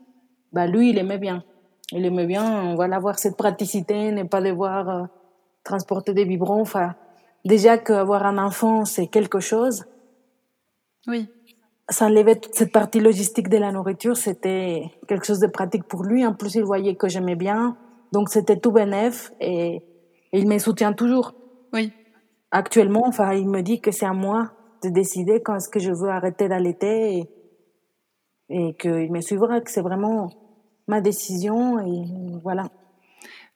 Bah 0.53 0.67
lui 0.67 0.91
il 0.91 0.99
aimait 0.99 1.19
bien. 1.19 1.45
Il 1.93 2.07
aimait 2.07 2.27
bien 2.27 2.75
voilà 2.75 2.97
avoir 2.97 3.19
cette 3.19 3.37
praticité 3.37 4.13
ne 4.13 4.23
pas 4.23 4.41
devoir 4.41 4.89
euh, 4.89 5.05
transporter 5.63 6.15
des 6.15 6.25
biberons. 6.25 6.63
Enfin 6.63 6.95
déjà 7.45 7.77
qu'avoir 7.77 8.25
un 8.25 8.39
enfant 8.39 8.87
c'est 8.87 9.09
quelque 9.09 9.41
chose. 9.41 9.85
Oui. 11.07 11.29
Ça 11.91 12.07
enlevait 12.07 12.37
toute 12.37 12.55
cette 12.55 12.73
partie 12.73 13.01
logistique 13.01 13.51
de 13.51 13.59
la 13.59 13.73
nourriture. 13.73 14.17
C'était 14.17 14.91
quelque 15.07 15.27
chose 15.27 15.41
de 15.41 15.49
pratique 15.49 15.85
pour 15.85 16.05
lui. 16.05 16.25
En 16.25 16.33
plus 16.33 16.55
il 16.55 16.65
voyait 16.65 16.95
que 16.95 17.09
j'aimais 17.09 17.37
bien. 17.37 17.77
Donc 18.13 18.31
c'était 18.31 18.59
tout 18.59 18.73
bénef 18.73 19.33
et, 19.39 19.83
et 20.33 20.39
il 20.39 20.49
me 20.49 20.59
soutient 20.59 20.95
toujours 20.95 21.35
oui. 21.73 21.93
Actuellement, 22.51 23.07
enfin, 23.07 23.33
il 23.35 23.49
me 23.49 23.63
dit 23.63 23.81
que 23.81 23.91
c'est 23.91 24.07
à 24.07 24.13
moi 24.13 24.53
de 24.83 24.89
décider 24.89 25.41
quand 25.43 25.57
est-ce 25.57 25.69
que 25.69 25.79
je 25.79 25.93
veux 25.93 26.09
arrêter 26.09 26.49
d'allaiter 26.49 27.19
et, 27.19 27.31
et 28.49 28.75
qu'il 28.75 29.13
me 29.13 29.21
suivra, 29.21 29.61
que 29.61 29.71
c'est 29.71 29.83
vraiment 29.83 30.31
ma 30.89 31.01
décision 31.01 31.79
et 31.79 32.41
voilà. 32.43 32.71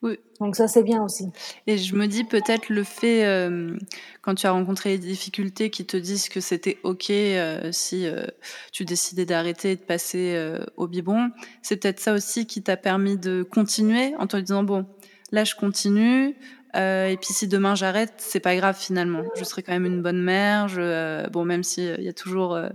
Oui. 0.04 0.18
Donc 0.38 0.54
ça, 0.54 0.68
c'est 0.68 0.82
bien 0.82 1.02
aussi. 1.02 1.30
Et 1.66 1.78
je 1.78 1.96
me 1.96 2.06
dis 2.06 2.24
peut-être 2.24 2.68
le 2.68 2.84
fait, 2.84 3.24
euh, 3.24 3.74
quand 4.20 4.34
tu 4.34 4.46
as 4.46 4.52
rencontré 4.52 4.98
des 4.98 5.06
difficultés, 5.06 5.70
qui 5.70 5.86
te 5.86 5.96
disent 5.96 6.28
que 6.28 6.40
c'était 6.40 6.76
OK 6.82 7.08
euh, 7.08 7.72
si 7.72 8.06
euh, 8.06 8.26
tu 8.70 8.84
décidais 8.84 9.24
d'arrêter 9.24 9.72
et 9.72 9.76
de 9.76 9.80
passer 9.80 10.54
au 10.76 10.86
biberon, 10.86 11.30
c'est 11.62 11.76
peut-être 11.78 12.00
ça 12.00 12.12
aussi 12.12 12.46
qui 12.46 12.62
t'a 12.62 12.76
permis 12.76 13.16
de 13.16 13.42
continuer 13.42 14.14
en 14.18 14.26
te 14.26 14.36
disant, 14.36 14.62
bon, 14.62 14.86
là 15.32 15.44
je 15.44 15.54
continue, 15.54 16.36
euh, 16.76 17.06
et 17.06 17.16
puis 17.16 17.32
si 17.32 17.46
demain 17.46 17.74
j'arrête, 17.74 18.14
c'est 18.18 18.40
pas 18.40 18.56
grave 18.56 18.76
finalement. 18.78 19.22
Je 19.36 19.44
serai 19.44 19.62
quand 19.62 19.72
même 19.72 19.86
une 19.86 20.02
bonne 20.02 20.22
mère. 20.22 20.68
Je, 20.68 20.80
euh, 20.80 21.26
bon, 21.28 21.44
même 21.44 21.62
si 21.62 21.84
il 21.84 21.90
euh, 21.90 22.00
y 22.00 22.08
a 22.08 22.12
toujours, 22.12 22.54
euh, 22.54 22.68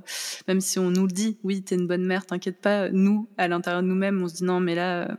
même 0.48 0.62
si 0.62 0.80
on 0.80 0.90
nous 0.90 1.06
le 1.06 1.12
dit, 1.12 1.38
oui, 1.44 1.62
t'es 1.64 1.76
une 1.76 1.88
bonne 1.88 2.06
mère, 2.06 2.26
t'inquiète 2.26 2.62
pas. 2.62 2.90
Nous, 2.90 3.28
à 3.38 3.48
l'intérieur 3.48 3.82
de 3.82 3.88
nous-mêmes, 3.88 4.22
on 4.22 4.28
se 4.28 4.36
dit 4.36 4.44
non, 4.44 4.60
mais 4.60 4.76
là, 4.76 5.18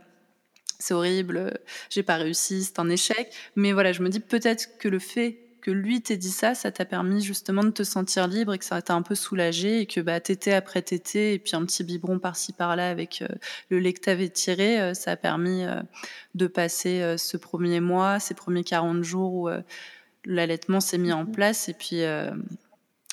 c'est 0.79 0.93
horrible, 0.93 1.59
j'ai 1.89 2.03
pas 2.03 2.15
réussi, 2.15 2.63
c'est 2.63 2.79
un 2.79 2.89
échec. 2.89 3.31
Mais 3.55 3.71
voilà, 3.71 3.91
je 3.91 4.01
me 4.01 4.09
dis 4.09 4.19
peut-être 4.19 4.77
que 4.79 4.87
le 4.87 4.99
fait 4.99 5.50
que 5.61 5.71
lui 5.71 6.01
t'ait 6.01 6.17
dit 6.17 6.31
ça, 6.31 6.55
ça 6.55 6.71
t'a 6.71 6.85
permis 6.85 7.21
justement 7.21 7.63
de 7.63 7.69
te 7.69 7.83
sentir 7.83 8.27
libre 8.27 8.53
et 8.53 8.57
que 8.57 8.65
ça 8.65 8.81
t'a 8.81 8.95
un 8.95 9.03
peu 9.03 9.15
soulagé 9.15 9.81
et 9.81 9.85
que 9.85 10.01
bah 10.01 10.19
tété 10.19 10.53
après 10.53 10.81
tété 10.81 11.33
et 11.33 11.39
puis 11.39 11.55
un 11.55 11.63
petit 11.65 11.83
biberon 11.83 12.19
par-ci 12.19 12.51
par-là 12.51 12.89
avec 12.89 13.21
euh, 13.21 13.27
le 13.69 13.79
lait 13.79 13.93
que 13.93 14.01
t'avais 14.01 14.29
tiré, 14.29 14.81
euh, 14.81 14.93
ça 14.93 15.11
a 15.11 15.15
permis 15.15 15.63
euh, 15.63 15.81
de 16.35 16.47
passer 16.47 17.15
ce 17.17 17.37
premier 17.37 17.79
mois, 17.79 18.19
ces 18.19 18.33
premiers 18.33 18.63
40 18.63 19.03
jours 19.03 19.33
où 19.33 19.49
l'allaitement 20.25 20.79
s'est 20.79 20.97
mis 20.97 21.13
en 21.13 21.25
mhm. 21.25 21.31
place 21.31 21.69
et 21.69 21.73
puis 21.73 22.01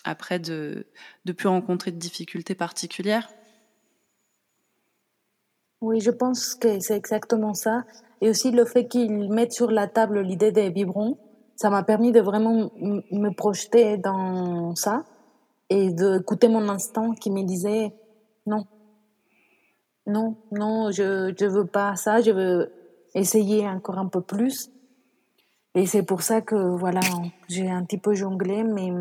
après 0.04 0.38
de 0.38 0.86
de 1.24 1.32
plus 1.32 1.48
rencontrer 1.48 1.90
de 1.90 1.98
difficultés 1.98 2.54
particulières. 2.54 3.28
Oui, 5.80 6.00
je 6.00 6.10
pense 6.10 6.54
que 6.54 6.80
c'est 6.80 6.96
exactement 6.96 7.54
ça. 7.54 7.84
Et 8.20 8.30
aussi 8.30 8.50
le 8.50 8.64
fait 8.64 8.88
qu'ils 8.88 9.30
mettent 9.30 9.52
sur 9.52 9.70
la 9.70 9.86
table 9.86 10.20
l'idée 10.20 10.50
des 10.50 10.70
biberons 10.70 11.18
ça 11.58 11.70
m'a 11.70 11.82
permis 11.82 12.12
de 12.12 12.20
vraiment 12.20 12.70
me 12.78 13.30
projeter 13.30 13.96
dans 13.96 14.76
ça 14.76 15.04
et 15.68 15.90
d'écouter 15.90 16.46
mon 16.46 16.68
instinct 16.68 17.14
qui 17.16 17.32
me 17.32 17.42
disait 17.42 17.92
non, 18.46 18.64
non, 20.06 20.36
non, 20.52 20.92
je 20.92 21.30
ne 21.30 21.48
veux 21.48 21.66
pas 21.66 21.96
ça, 21.96 22.20
je 22.20 22.30
veux 22.30 22.72
essayer 23.12 23.68
encore 23.68 23.98
un 23.98 24.06
peu 24.06 24.20
plus. 24.20 24.70
Et 25.74 25.84
c'est 25.86 26.04
pour 26.04 26.22
ça 26.22 26.42
que 26.42 26.54
voilà, 26.54 27.00
j'ai 27.48 27.68
un 27.68 27.82
petit 27.82 27.98
peu 27.98 28.14
jonglé, 28.14 28.62
mais 28.62 28.92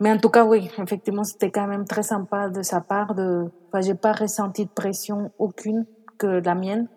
mais 0.00 0.10
en 0.10 0.18
tout 0.18 0.30
cas 0.30 0.46
oui, 0.46 0.70
effectivement, 0.78 1.24
c'était 1.24 1.50
quand 1.50 1.66
même 1.66 1.84
très 1.84 2.04
sympa 2.04 2.48
de 2.48 2.62
sa 2.62 2.80
part. 2.80 3.14
De, 3.14 3.50
enfin, 3.68 3.82
j'ai 3.82 3.94
pas 3.94 4.12
ressenti 4.12 4.64
de 4.64 4.70
pression 4.70 5.30
aucune 5.38 5.84
que 6.16 6.26
la 6.26 6.54
mienne 6.54 6.88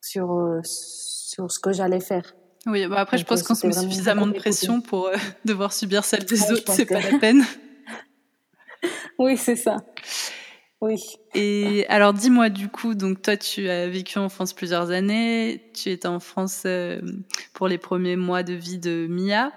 sur 0.00 0.60
sur 0.62 1.50
ce 1.50 1.58
que 1.58 1.72
j'allais 1.72 2.00
faire. 2.00 2.32
Oui, 2.66 2.86
bah 2.86 3.00
après, 3.00 3.18
je 3.18 3.24
pense 3.24 3.42
qu'on 3.42 3.54
se 3.54 3.66
met 3.66 3.72
suffisamment 3.72 4.26
de 4.26 4.32
pression 4.32 4.80
pour 4.80 5.08
euh, 5.08 5.16
devoir 5.44 5.72
subir 5.72 6.04
celle 6.04 6.24
des 6.24 6.52
autres, 6.52 6.72
c'est 6.72 6.86
pas 6.86 7.00
la 7.00 7.18
peine. 7.20 7.44
oui, 9.18 9.36
c'est 9.36 9.56
ça. 9.56 9.78
Oui. 10.80 11.00
Et 11.34 11.86
alors, 11.88 12.12
dis-moi 12.12 12.48
du 12.50 12.68
coup, 12.68 12.94
donc 12.94 13.22
toi, 13.22 13.36
tu 13.36 13.68
as 13.68 13.88
vécu 13.88 14.18
en 14.18 14.28
France 14.28 14.52
plusieurs 14.52 14.90
années, 14.90 15.70
tu 15.74 15.90
étais 15.90 16.08
en 16.08 16.18
France 16.20 16.62
euh, 16.66 17.00
pour 17.52 17.68
les 17.68 17.78
premiers 17.78 18.16
mois 18.16 18.42
de 18.42 18.52
vie 18.52 18.78
de 18.78 19.06
Mia. 19.08 19.52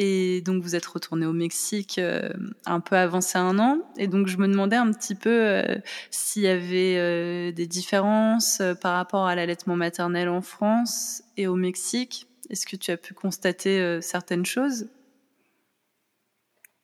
Et 0.00 0.42
donc, 0.42 0.62
vous 0.62 0.76
êtes 0.76 0.86
retourné 0.86 1.26
au 1.26 1.32
Mexique 1.32 1.98
euh, 1.98 2.30
un 2.66 2.78
peu 2.78 2.96
avancé 2.96 3.36
un 3.36 3.58
an. 3.58 3.78
Et 3.96 4.06
donc, 4.06 4.28
je 4.28 4.36
me 4.36 4.46
demandais 4.46 4.76
un 4.76 4.92
petit 4.92 5.16
peu 5.16 5.28
euh, 5.28 5.76
s'il 6.12 6.42
y 6.42 6.46
avait 6.46 6.94
euh, 6.96 7.50
des 7.50 7.66
différences 7.66 8.62
par 8.80 8.94
rapport 8.94 9.26
à 9.26 9.34
l'allaitement 9.34 9.74
maternel 9.74 10.28
en 10.28 10.40
France 10.40 11.24
et 11.36 11.48
au 11.48 11.56
Mexique. 11.56 12.28
Est-ce 12.48 12.64
que 12.64 12.76
tu 12.76 12.92
as 12.92 12.96
pu 12.96 13.12
constater 13.12 14.00
certaines 14.00 14.46
choses? 14.46 14.86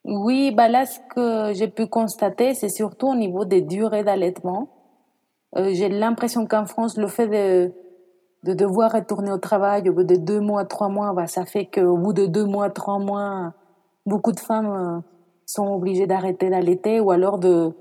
Oui, 0.05 0.51
bah 0.51 0.69
là, 0.69 0.85
ce 0.85 0.99
que 1.15 1.57
j'ai 1.57 1.69
pu 1.69 1.87
constater, 1.87 2.53
c'est 2.53 2.69
surtout 2.69 3.07
au 3.07 3.15
niveau 3.15 3.45
des 3.45 3.63
durées 3.63 4.03
d'allaitement. 4.03 4.69
j'ai 5.57 5.89
l'impression 5.89 6.47
qu'en 6.47 6.67
France, 6.67 6.99
le 6.99 7.07
fait 7.07 7.29
de 7.29 7.73
de 8.45 8.53
devoir 8.53 8.93
retourner 8.93 9.33
au 9.33 9.39
travail 9.39 9.89
au 9.89 9.95
bout 9.95 10.05
de 10.05 10.17
deux 10.17 10.39
mois, 10.39 10.67
trois 10.67 10.91
mois, 10.91 11.15
bah, 11.15 11.27
ça 11.27 11.47
fait 11.47 11.65
qu'au 11.65 11.97
bout 11.97 12.13
de 12.13 12.27
deux 12.27 12.45
mois, 12.45 12.69
trois 12.69 12.99
mois, 12.99 13.55
beaucoup 14.05 14.33
de 14.33 14.41
femmes 14.41 14.71
euh, 14.71 15.01
sont 15.47 15.67
obligées 15.69 16.07
d'arrêter 16.07 16.51
d'allaiter 16.51 17.01
ou 17.01 17.11
alors 17.11 17.39
de, 17.39 17.73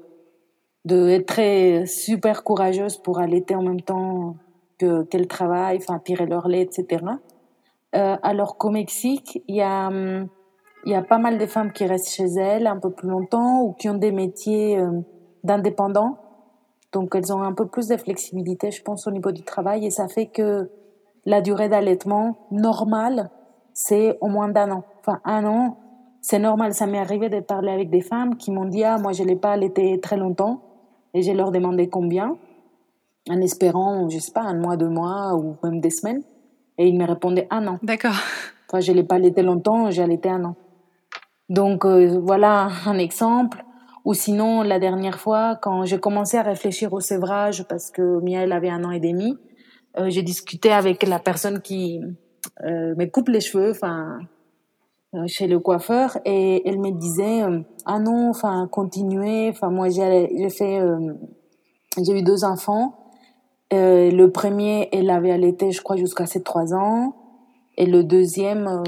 de 0.86 1.10
être 1.10 1.26
très 1.26 1.86
super 1.86 2.46
courageuses 2.46 2.96
pour 2.98 3.20
allaiter 3.20 3.56
en 3.56 3.62
même 3.62 3.82
temps 3.82 4.38
que 4.80 5.04
qu'elles 5.04 5.28
travaillent, 5.28 5.78
enfin 5.78 6.00
tirer 6.00 6.26
leur 6.28 6.48
lait, 6.48 6.62
etc. 6.62 7.04
Euh, 7.96 8.16
alors 8.24 8.58
qu'au 8.58 8.70
Mexique, 8.70 9.44
il 9.50 9.56
y 9.56 9.62
a 9.62 9.92
il 10.86 10.92
y 10.92 10.96
a 10.96 11.02
pas 11.02 11.18
mal 11.18 11.38
de 11.38 11.46
femmes 11.46 11.74
qui 11.74 11.86
restent 11.86 12.10
chez 12.10 12.26
elles 12.38 12.68
un 12.68 12.78
peu 12.78 12.90
plus 12.90 13.10
longtemps 13.10 13.64
ou 13.64 13.74
qui 13.74 13.90
ont 13.90 13.98
des 13.98 14.12
métiers 14.14 14.80
euh, 14.80 15.02
d'indépendants 15.44 16.18
donc 16.94 17.16
elles 17.16 17.34
ont 17.34 17.42
un 17.42 17.54
peu 17.54 17.68
plus 17.68 17.88
de 17.88 17.98
flexibilité, 17.98 18.72
je 18.72 18.82
pense, 18.84 19.08
au 19.08 19.12
niveau 19.12 19.32
du 19.32 19.44
travail 19.44 19.86
et 19.86 19.90
ça 19.90 20.08
fait 20.08 20.28
que 20.28 20.70
la 21.26 21.42
durée 21.42 21.70
d'allaitement 21.70 22.38
normale, 22.52 23.30
c'est 23.74 24.18
au 24.22 24.28
moins 24.28 24.50
d'un 24.50 24.72
an. 24.72 24.84
Enfin, 25.00 25.20
un 25.26 25.46
an, 25.46 25.78
c'est 26.22 26.40
normal. 26.40 26.74
Ça 26.74 26.86
m'est 26.86 27.00
arrivé 27.00 27.30
de 27.30 27.40
parler 27.40 27.72
avec 27.72 27.90
des 27.90 28.02
femmes 28.02 28.38
qui 28.38 28.52
m'ont 28.52 28.66
dit, 28.66 28.84
ah, 28.84 28.98
moi, 28.98 29.12
je 29.12 29.24
l'ai 29.24 29.36
pas 29.36 29.52
allaité 29.52 30.00
très 30.00 30.18
longtemps. 30.18 30.62
Et 31.14 31.22
je 31.22 31.32
leur 31.32 31.52
demandé 31.52 31.90
combien, 31.90 32.38
en 33.30 33.42
espérant, 33.42 34.10
je 34.10 34.18
sais 34.20 34.32
pas, 34.32 34.42
un 34.42 34.56
mois, 34.56 34.78
deux 34.78 34.90
mois 34.90 35.36
ou 35.36 35.56
même 35.64 35.80
des 35.80 35.92
semaines. 35.92 36.24
Et 36.78 36.88
ils 36.88 36.98
me 36.98 37.06
répondaient 37.06 37.48
un 37.52 37.68
an. 37.68 37.80
D'accord. 37.84 38.16
Enfin, 38.68 38.80
je 38.80 38.92
l'ai 38.92 39.04
pas 39.04 39.16
allaité 39.16 39.44
longtemps, 39.44 39.92
j'ai 39.92 40.02
allaité 40.02 40.30
un 40.30 40.44
an. 40.44 40.56
Donc, 41.50 41.86
euh, 41.86 42.20
voilà 42.20 42.70
un 42.86 42.98
exemple. 42.98 43.64
Ou 44.06 44.14
sinon, 44.14 44.64
la 44.64 44.80
dernière 44.80 45.20
fois, 45.20 45.58
quand 45.62 45.86
j'ai 45.86 46.00
commencé 46.00 46.38
à 46.38 46.42
réfléchir 46.42 46.92
au 46.94 47.00
sévrage, 47.00 47.66
parce 47.68 47.90
que 47.90 48.20
Mia, 48.22 48.42
elle 48.42 48.52
avait 48.52 48.70
un 48.70 48.84
an 48.84 48.92
et 48.92 49.00
demi, 49.00 49.38
euh, 49.98 50.10
j'ai 50.10 50.24
discuté 50.24 50.72
avec 50.72 51.04
la 51.04 51.20
personne 51.20 51.62
qui 51.62 52.02
euh, 52.66 52.96
me 52.96 53.06
coupe 53.06 53.30
les 53.30 53.40
cheveux, 53.40 53.72
enfin, 53.72 54.20
euh, 55.16 55.28
chez 55.28 55.46
le 55.46 55.60
coiffeur, 55.60 56.18
et 56.26 56.68
elle 56.68 56.80
me 56.80 56.90
disait, 56.90 57.44
euh, 57.44 57.60
ah 57.86 58.00
non, 58.00 58.30
enfin, 58.30 58.68
continuez, 58.72 59.50
enfin, 59.50 59.70
moi, 59.70 59.88
j'ai 59.90 60.50
fait, 60.50 60.80
euh, 60.80 61.14
j'ai 62.02 62.18
eu 62.18 62.24
deux 62.24 62.44
enfants. 62.44 62.96
le 63.72 64.28
premier, 64.28 64.90
elle 64.92 65.12
avait 65.12 65.32
allaité, 65.32 65.72
je 65.72 65.82
crois, 65.84 65.98
jusqu'à 65.98 66.26
ses 66.26 66.42
trois 66.42 66.74
ans. 66.74 67.16
Et 67.78 67.86
le 67.86 68.04
deuxième, 68.04 68.84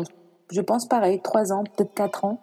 je 0.51 0.61
pense 0.61 0.87
pareil, 0.87 1.21
trois 1.21 1.53
ans, 1.53 1.63
peut-être 1.63 1.93
quatre 1.93 2.25
ans. 2.25 2.39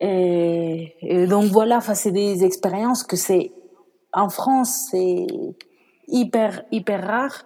Et, 0.00 1.26
donc 1.28 1.46
voilà, 1.46 1.78
enfin 1.78 1.94
c'est 1.94 2.12
des 2.12 2.44
expériences 2.44 3.02
que 3.02 3.16
c'est 3.16 3.50
en 4.12 4.28
France 4.28 4.88
c'est 4.90 5.26
hyper 6.06 6.62
hyper 6.70 7.06
rare. 7.06 7.44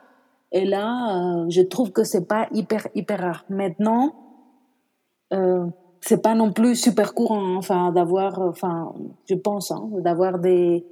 Et 0.54 0.66
là, 0.66 1.16
euh, 1.16 1.46
je 1.48 1.62
trouve 1.62 1.92
que 1.92 2.04
c'est 2.04 2.26
pas 2.26 2.46
hyper 2.52 2.86
hyper 2.94 3.20
rare. 3.20 3.44
Maintenant, 3.48 4.14
euh, 5.32 5.64
c'est 6.02 6.20
pas 6.20 6.34
non 6.34 6.52
plus 6.52 6.76
super 6.76 7.14
courant, 7.14 7.42
hein, 7.42 7.56
enfin 7.56 7.90
d'avoir, 7.90 8.38
enfin 8.40 8.92
je 9.28 9.34
pense, 9.34 9.70
hein, 9.70 9.88
d'avoir 10.00 10.38
des 10.38 10.84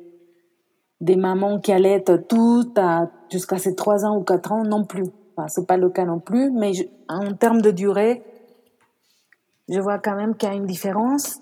des 1.00 1.16
mamans 1.16 1.60
qui 1.60 1.72
allaitent 1.72 2.28
tout 2.28 2.72
jusqu'à 3.30 3.58
ses 3.58 3.74
trois 3.74 4.04
ans 4.04 4.16
ou 4.16 4.22
quatre 4.22 4.52
ans 4.52 4.64
non 4.64 4.84
plus. 4.84 5.06
Enfin, 5.36 5.48
c'est 5.48 5.66
pas 5.66 5.76
le 5.76 5.90
cas 5.90 6.04
non 6.04 6.20
plus, 6.20 6.50
mais 6.50 6.72
en 7.08 7.32
termes 7.34 7.62
de 7.62 7.70
durée, 7.70 8.22
je 9.68 9.80
vois 9.80 9.98
quand 9.98 10.16
même 10.16 10.34
qu'il 10.34 10.48
y 10.48 10.52
a 10.52 10.54
une 10.54 10.66
différence. 10.66 11.40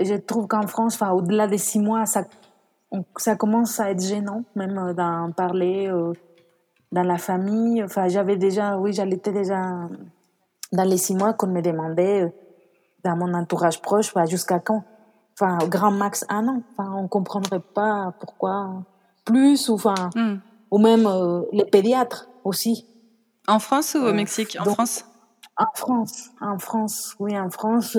Je 0.00 0.14
trouve 0.14 0.46
qu'en 0.46 0.66
France, 0.66 0.94
enfin, 0.94 1.10
au-delà 1.10 1.46
des 1.46 1.58
six 1.58 1.80
mois, 1.80 2.06
ça, 2.06 2.24
ça 3.16 3.36
commence 3.36 3.80
à 3.80 3.90
être 3.90 4.02
gênant, 4.02 4.44
même 4.54 4.78
euh, 4.78 4.94
d'en 4.94 5.32
parler 5.32 5.88
euh, 5.88 6.12
dans 6.92 7.02
la 7.02 7.18
famille. 7.18 7.82
Enfin, 7.82 8.08
j'avais 8.08 8.36
déjà, 8.36 8.78
oui, 8.78 8.92
j'allaitais 8.92 9.32
déjà 9.32 9.88
dans 10.72 10.84
les 10.84 10.98
six 10.98 11.14
mois 11.14 11.32
qu'on 11.32 11.48
me 11.48 11.60
demandait 11.60 12.24
euh, 12.24 12.28
dans 13.04 13.16
mon 13.16 13.34
entourage 13.34 13.80
proche, 13.80 14.12
jusqu'à 14.26 14.58
quand? 14.60 14.84
Enfin, 15.34 15.58
au 15.64 15.68
grand 15.68 15.90
max 15.90 16.24
un 16.28 16.48
an. 16.48 16.62
Enfin, 16.76 16.92
on 16.96 17.08
comprendrait 17.08 17.60
pas 17.60 18.12
pourquoi 18.18 18.84
plus, 19.24 19.68
ou 19.68 19.74
enfin, 19.74 20.10
hmm. 20.14 20.36
ou 20.70 20.78
même 20.78 21.08
les 21.52 21.64
pédiatres 21.64 22.28
aussi. 22.42 22.86
En 23.46 23.60
France 23.60 23.94
ou 23.94 24.04
au 24.04 24.12
Mexique? 24.12 24.56
En 24.60 24.64
France? 24.64 25.04
En 25.56 25.66
France, 25.74 26.30
en 26.40 26.58
France, 26.58 27.14
oui, 27.20 27.38
en 27.38 27.50
France 27.50 27.96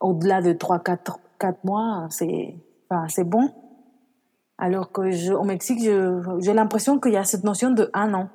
au-delà 0.00 0.42
de 0.42 0.52
3 0.52 0.80
4 0.80 1.18
4 1.38 1.64
mois, 1.64 2.06
c'est 2.10 2.54
enfin, 2.90 3.06
c'est 3.08 3.24
bon. 3.24 3.52
Alors 4.58 4.90
que 4.90 5.10
je, 5.10 5.32
au 5.32 5.44
Mexique, 5.44 5.78
j'ai 5.80 6.52
l'impression 6.52 6.98
qu'il 6.98 7.12
y 7.12 7.16
a 7.16 7.24
cette 7.24 7.44
notion 7.44 7.70
de 7.70 7.90
un 7.94 8.12
an. 8.14 8.28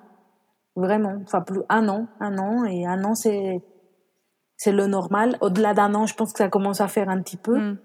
Vraiment, 0.75 1.19
enfin 1.23 1.41
plus 1.41 1.61
un 1.69 1.87
an, 1.89 2.07
un 2.19 2.37
an 2.39 2.65
et 2.65 2.85
un 2.87 3.03
an 3.03 3.13
c'est 3.13 3.61
c'est 4.57 4.71
le 4.71 4.87
normal. 4.87 5.37
Au-delà 5.41 5.73
d'un 5.73 5.93
an, 5.93 6.05
je 6.05 6.15
pense 6.15 6.31
que 6.31 6.37
ça 6.37 6.49
commence 6.49 6.81
à 6.81 6.87
faire 6.87 7.09
un 7.09 7.21
petit 7.21 7.37
peu. 7.37 7.57
Hmm. 7.57 7.77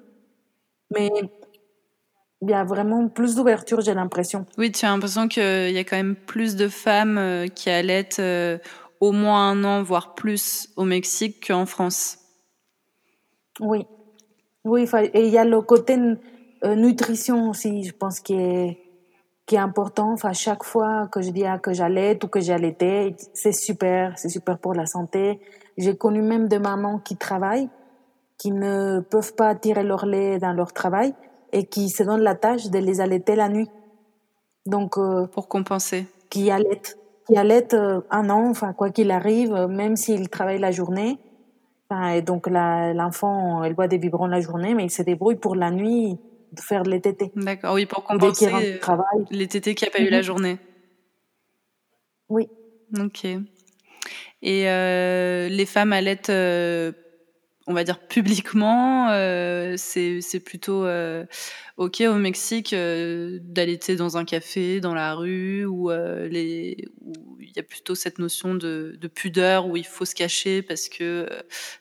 Mais 0.95 1.11
il 2.41 2.51
y 2.51 2.55
a 2.55 2.65
vraiment 2.65 3.09
plus 3.09 3.35
d'ouverture, 3.35 3.81
j'ai 3.81 3.95
l'impression. 3.95 4.47
Oui, 4.57 4.71
tu 4.71 4.85
as 4.85 4.91
l'impression 4.91 5.29
qu'il 5.29 5.71
y 5.71 5.79
a 5.79 5.85
quand 5.85 5.97
même 5.97 6.15
plus 6.15 6.57
de 6.57 6.69
femmes 6.69 7.19
euh, 7.19 7.49
qui 7.49 7.69
allaitent 7.69 8.21
euh, 8.21 8.59
au 9.01 9.13
moins 9.13 9.51
un 9.51 9.65
an, 9.65 9.83
voire 9.83 10.15
plus 10.15 10.69
au 10.77 10.85
Mexique 10.85 11.49
qu'en 11.49 11.67
France. 11.67 12.18
Oui, 13.61 13.87
oui, 14.65 14.87
et 15.15 15.27
il 15.27 15.33
y 15.33 15.39
a 15.39 15.45
le 15.45 15.61
côté 15.63 15.97
euh, 16.65 16.75
nutrition 16.75 17.51
aussi, 17.51 17.85
je 17.85 17.93
pense, 17.93 18.21
qui 18.21 18.35
est, 18.35 18.79
qui 19.47 19.55
est 19.55 19.59
important. 19.59 20.13
Enfin, 20.13 20.33
chaque 20.33 20.65
fois 20.65 21.09
que 21.11 21.23
je 21.23 21.31
dis 21.31 21.45
que 21.63 21.73
j'allais 21.73 22.19
ou 22.23 22.29
que 22.29 22.41
j'allaitais, 22.41 23.17
c'est 23.33 23.53
super, 23.53 24.19
c'est 24.19 24.29
super 24.29 24.59
pour 24.59 24.75
la 24.75 24.87
santé. 24.87 25.41
J'ai 25.77 25.97
connu 25.97 26.23
même 26.23 26.49
des 26.49 26.59
mamans 26.59 26.99
qui 26.99 27.17
travaillent, 27.17 27.71
qui 28.37 28.51
ne 28.51 29.01
peuvent 29.01 29.35
pas 29.35 29.55
tirer 29.55 29.85
leur 29.85 30.07
lait 30.07 30.39
dans 30.39 30.53
leur 30.53 30.73
travail 30.73 31.15
et 31.53 31.65
qui 31.65 31.89
se 31.89 32.03
donnent 32.03 32.23
la 32.23 32.35
tâche 32.35 32.67
de 32.69 32.79
les 32.79 33.01
allaiter 33.01 33.37
la 33.37 33.49
nuit. 33.49 33.71
Donc, 34.67 34.99
euh, 34.99 35.27
pour 35.27 35.49
compenser. 35.49 36.07
Qui 36.29 36.51
allaitent, 36.51 36.99
qui 37.27 37.39
allaitent 37.39 37.75
euh, 37.75 38.01
un 38.11 38.29
an, 38.29 38.51
enfin, 38.51 38.75
quoi 38.75 38.91
qu'il 38.91 39.11
arrive, 39.11 39.55
même 39.71 39.97
s'ils 39.97 40.29
travaillent 40.29 40.61
la 40.61 40.73
journée 40.73 41.19
et 41.91 42.23
donc 42.23 42.47
l'enfant, 42.49 43.63
elle 43.65 43.75
boit 43.75 43.89
des 43.89 43.99
biberons 43.99 44.27
la 44.27 44.41
journée, 44.41 44.75
mais 44.75 44.85
il 44.85 44.91
se 44.91 45.03
débrouille 45.03 45.37
pour 45.37 45.55
la 45.55 45.71
nuit 45.71 46.19
de 46.53 46.61
faire 46.61 46.83
les 46.83 47.01
tétés. 47.01 47.33
D'accord, 47.35 47.75
oui, 47.75 47.87
pour 47.87 48.05
compenser 48.05 48.51
les 49.31 49.49
tétés 49.49 49.75
qu'il 49.75 49.87
n'y 49.87 49.95
a 49.95 49.97
pas 49.97 50.03
eu 50.03 50.11
la 50.11 50.19
mhm. 50.19 50.23
journée. 50.23 50.59
Oui. 52.29 52.49
Ok. 52.99 53.25
Et 54.43 54.69
euh, 54.69 55.49
les 55.49 55.67
femmes 55.67 55.93
allaitent 55.93 56.31
euh, 56.31 56.93
on 57.69 57.75
va 57.75 57.85
dire 57.85 58.01
publiquement, 58.01 59.11
euh, 59.11 59.75
c'est 59.77 60.41
plutôt 60.41 60.87
euh, 60.87 61.27
ok 61.77 62.03
au 62.09 62.15
Mexique 62.15 62.73
euh, 62.73 63.39
d'allaiter 63.43 63.95
dans 63.95 64.17
un 64.17 64.25
café, 64.25 64.81
dans 64.81 64.95
la 64.95 65.15
rue, 65.15 65.67
où 65.67 65.91
les 65.91 66.89
il 67.41 67.53
y 67.55 67.61
a 67.61 67.63
plutôt 67.63 67.95
cette 67.95 68.19
notion 68.19 68.55
de, 68.55 68.97
de, 68.99 69.09
pudeur 69.09 69.67
où 69.69 69.77
il 69.77 69.87
faut 69.87 70.05
se 70.05 70.15
cacher 70.15 70.63
parce 70.63 70.89
que 70.89 71.29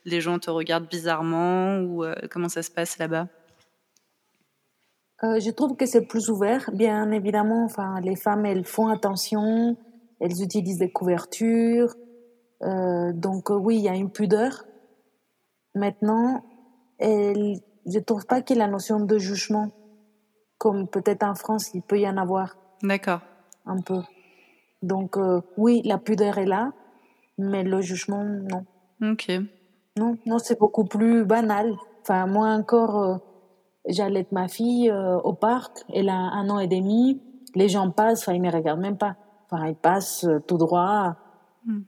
les 0.06 0.21
gens 0.21 0.39
te 0.39 0.50
regardent 0.50 0.89
bizarrement 0.89 1.80
ou 1.80 2.04
comment 2.30 2.50
ça 2.50 2.63
se 2.63 2.71
passe 2.71 2.97
là-bas? 2.97 3.28
Je 5.21 5.50
trouve 5.52 5.76
que 5.76 5.86
c'est 5.86 6.06
plus 6.06 6.30
ouvert, 6.30 6.69
bien 6.73 7.12
évidemment. 7.12 7.65
Enfin, 7.65 8.00
les 8.02 8.15
femmes 8.15 8.45
elles 8.45 8.65
font 8.65 8.88
attention, 8.88 9.78
elles 10.19 10.41
utilisent 10.41 10.80
des 10.80 10.91
couvertures, 10.91 11.95
donc 12.62 13.50
oui 13.50 13.78
il 13.78 13.84
y 13.84 13.89
a 13.89 13.95
une 13.95 14.12
pudeur 14.12 14.63
Maintenant, 15.77 16.43
elle, 16.97 17.59
je 17.85 17.99
ne 17.99 18.03
trouve 18.03 18.25
pas 18.25 18.41
qu'il 18.41 18.57
y 18.57 18.59
ait 18.59 18.63
la 18.63 18.69
notion 18.69 18.99
de 18.99 19.17
jugement, 19.17 19.71
comme 20.57 20.87
peut-être 20.87 21.23
en 21.23 21.35
France, 21.35 21.73
il 21.73 21.81
peut 21.81 21.99
y 21.99 22.07
en 22.07 22.17
avoir. 22.17 22.57
D'accord. 22.81 23.21
Un 23.65 23.79
peu. 23.81 24.01
Donc, 24.81 25.17
euh, 25.17 25.41
oui, 25.55 25.81
la 25.85 25.97
pudeur 25.97 26.37
est 26.37 26.45
là, 26.45 26.71
mais 27.37 27.63
le 27.63 27.81
jugement, 27.81 28.23
non. 28.23 28.65
Ok. 29.11 29.29
Non, 29.97 30.17
non 30.25 30.39
c'est 30.39 30.59
beaucoup 30.59 30.85
plus 30.85 31.25
banal. 31.25 31.75
Enfin, 32.01 32.25
moi 32.25 32.47
encore, 32.49 33.03
euh, 33.03 33.17
j'allais 33.87 34.21
être 34.21 34.31
ma 34.31 34.47
fille 34.47 34.89
euh, 34.89 35.17
au 35.19 35.33
parc, 35.33 35.83
elle 35.93 36.09
a 36.09 36.15
un 36.15 36.49
an 36.49 36.59
et 36.59 36.67
demi, 36.67 37.21
les 37.55 37.69
gens 37.69 37.89
passent, 37.91 38.21
enfin, 38.21 38.33
ils 38.33 38.41
ne 38.41 38.47
me 38.47 38.53
regardent 38.53 38.81
même 38.81 38.97
pas. 38.97 39.15
Enfin, 39.49 39.67
ils 39.67 39.75
passent 39.75 40.27
tout 40.47 40.57
droit. 40.57 41.15
Hmm 41.65 41.81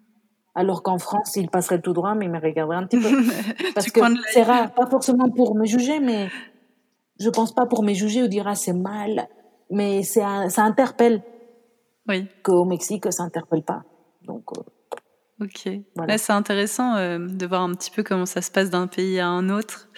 alors 0.55 0.83
qu'en 0.83 0.97
France, 0.97 1.35
il 1.35 1.49
passerait 1.49 1.81
tout 1.81 1.93
droit, 1.93 2.15
mais 2.15 2.25
il 2.25 2.31
me 2.31 2.39
regarderait 2.39 2.77
un 2.77 2.85
petit 2.85 2.99
peu. 2.99 3.09
Parce 3.75 3.91
que 3.91 4.01
c'est 4.31 4.43
rare, 4.43 4.73
pas 4.73 4.87
forcément 4.87 5.29
pour 5.29 5.55
me 5.55 5.65
juger, 5.65 5.99
mais 5.99 6.29
je 7.19 7.29
pense 7.29 7.53
pas 7.53 7.65
pour 7.65 7.83
me 7.83 7.93
juger 7.93 8.23
ou 8.23 8.27
dire 8.27 8.47
ah 8.47 8.55
c'est 8.55 8.73
mal, 8.73 9.27
mais 9.69 10.03
ça 10.03 10.47
interpelle. 10.57 11.21
Oui. 12.07 12.27
Qu'au 12.43 12.65
Mexique, 12.65 13.11
ça 13.11 13.23
interpelle 13.23 13.63
pas. 13.63 13.83
Donc. 14.23 14.45
Euh, 14.57 15.45
ok. 15.45 15.79
Voilà. 15.95 16.17
c'est 16.17 16.33
intéressant 16.33 16.95
euh, 16.95 17.19
de 17.19 17.45
voir 17.45 17.61
un 17.61 17.73
petit 17.73 17.91
peu 17.91 18.03
comment 18.03 18.25
ça 18.25 18.41
se 18.41 18.49
passe 18.49 18.69
d'un 18.69 18.87
pays 18.87 19.19
à 19.19 19.27
un 19.27 19.49
autre. 19.49 19.89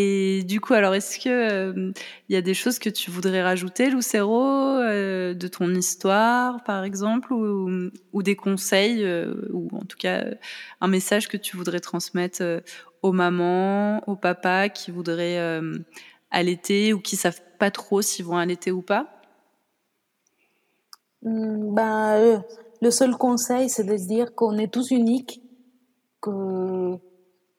Et 0.00 0.44
du 0.44 0.60
coup, 0.60 0.74
alors, 0.74 0.94
est-ce 0.94 1.18
que 1.18 1.24
il 1.28 1.80
euh, 1.80 1.92
y 2.28 2.36
a 2.36 2.40
des 2.40 2.54
choses 2.54 2.78
que 2.78 2.88
tu 2.88 3.10
voudrais 3.10 3.42
rajouter, 3.42 3.90
Lucero, 3.90 4.44
euh, 4.44 5.34
de 5.34 5.48
ton 5.48 5.74
histoire, 5.74 6.62
par 6.62 6.84
exemple, 6.84 7.32
ou, 7.32 8.22
des 8.22 8.36
conseils, 8.36 9.02
euh, 9.02 9.34
ou 9.52 9.68
en 9.72 9.84
tout 9.84 9.96
cas 9.98 10.24
un 10.80 10.86
message 10.86 11.26
que 11.26 11.36
tu 11.36 11.56
voudrais 11.56 11.80
transmettre 11.80 12.62
aux 13.02 13.10
mamans, 13.10 14.08
aux 14.08 14.14
papas 14.14 14.68
qui 14.68 14.92
voudraient 14.92 15.60
allaiter 16.30 16.92
ou 16.92 17.00
qui 17.00 17.16
savent 17.16 17.42
pas 17.58 17.72
trop 17.72 18.00
s'ils 18.00 18.24
vont 18.24 18.36
allaiter 18.36 18.70
ou 18.70 18.82
pas? 18.82 19.20
Mmh, 21.22 21.74
ben, 21.74 22.44
le 22.80 22.90
seul 22.92 23.16
conseil, 23.16 23.68
c'est 23.68 23.82
de 23.82 23.96
se 23.96 24.06
dire 24.06 24.36
qu'on 24.36 24.58
est 24.58 24.72
tous 24.72 24.92
uniques, 24.92 25.42
que 26.20 27.00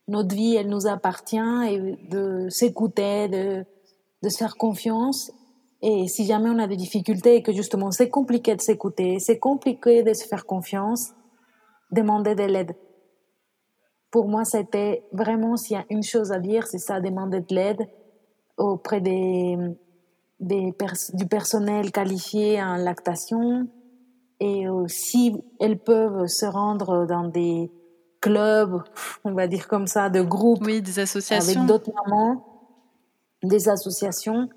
notre 0.09 0.35
vie, 0.35 0.55
elle 0.55 0.69
nous 0.69 0.87
appartient 0.87 1.37
et 1.69 1.97
de 2.09 2.49
s'écouter, 2.49 3.27
de, 3.27 3.65
de 4.23 4.29
se 4.29 4.37
faire 4.37 4.57
confiance. 4.57 5.31
Et 5.81 6.07
si 6.07 6.25
jamais 6.25 6.49
on 6.49 6.59
a 6.59 6.67
des 6.67 6.75
difficultés 6.75 7.35
et 7.35 7.43
que 7.43 7.53
justement 7.53 7.91
c'est 7.91 8.09
compliqué 8.09 8.55
de 8.55 8.61
s'écouter, 8.61 9.19
c'est 9.19 9.39
compliqué 9.39 10.03
de 10.03 10.13
se 10.13 10.25
faire 10.27 10.45
confiance, 10.45 11.11
demander 11.91 12.35
de 12.35 12.43
l'aide. 12.43 12.75
Pour 14.11 14.27
moi, 14.27 14.43
c'était 14.43 15.03
vraiment, 15.11 15.55
s'il 15.55 15.77
y 15.77 15.79
a 15.79 15.85
une 15.89 16.03
chose 16.03 16.31
à 16.31 16.39
dire, 16.39 16.65
c'est 16.65 16.79
ça, 16.79 16.99
demander 16.99 17.41
de 17.41 17.53
l'aide 17.53 17.87
auprès 18.57 19.01
des, 19.01 19.57
des 20.39 20.73
du 21.13 21.27
personnel 21.27 21.91
qualifié 21.91 22.61
en 22.61 22.75
lactation. 22.75 23.67
Et 24.39 24.65
si 24.87 25.35
elles 25.59 25.79
peuvent 25.79 26.27
se 26.27 26.45
rendre 26.45 27.05
dans 27.05 27.27
des 27.27 27.71
clubs, 28.19 28.83
on 29.23 29.33
va 29.33 29.47
dire 29.47 29.67
comme 29.67 29.87
ça, 29.87 30.09
de 30.09 30.21
groupes. 30.21 30.63
Oui, 30.65 30.81
des 30.81 30.99
associations. 30.99 31.61
Avec 31.61 31.67
d'autres 31.67 31.91
mamans, 32.05 32.45
des 33.43 33.69
associations. 33.69 34.49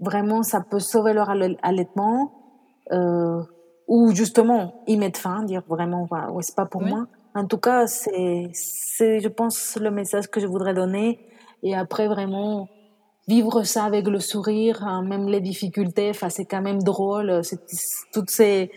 Vraiment, 0.00 0.42
ça 0.42 0.60
peut 0.60 0.80
sauver 0.80 1.12
leur 1.12 1.30
allaitement. 1.30 2.32
Euh, 2.92 3.42
ou 3.86 4.14
justement, 4.14 4.82
y 4.86 4.96
mettre 4.96 5.18
fin, 5.18 5.42
dire 5.42 5.62
vraiment, 5.68 6.06
ouais, 6.10 6.42
c'est 6.42 6.54
pas 6.54 6.66
pour 6.66 6.82
moi. 6.82 7.06
En 7.34 7.46
tout 7.46 7.58
cas, 7.58 7.86
c'est, 7.86 8.50
je 8.54 9.28
pense, 9.28 9.76
le 9.80 9.90
message 9.90 10.28
que 10.28 10.40
je 10.40 10.46
voudrais 10.46 10.74
donner. 10.74 11.18
Et 11.62 11.74
après, 11.74 12.06
vraiment, 12.06 12.68
vivre 13.26 13.64
ça 13.64 13.84
avec 13.84 14.06
le 14.06 14.20
sourire, 14.20 14.84
hein, 14.84 15.02
même 15.02 15.28
les 15.28 15.40
difficultés, 15.40 16.10
enfin, 16.10 16.28
c'est 16.30 16.44
quand 16.44 16.62
même 16.62 16.82
drôle. 16.82 17.42
C'est, 17.44 17.60
toutes 18.12 18.30
ces, 18.30 18.70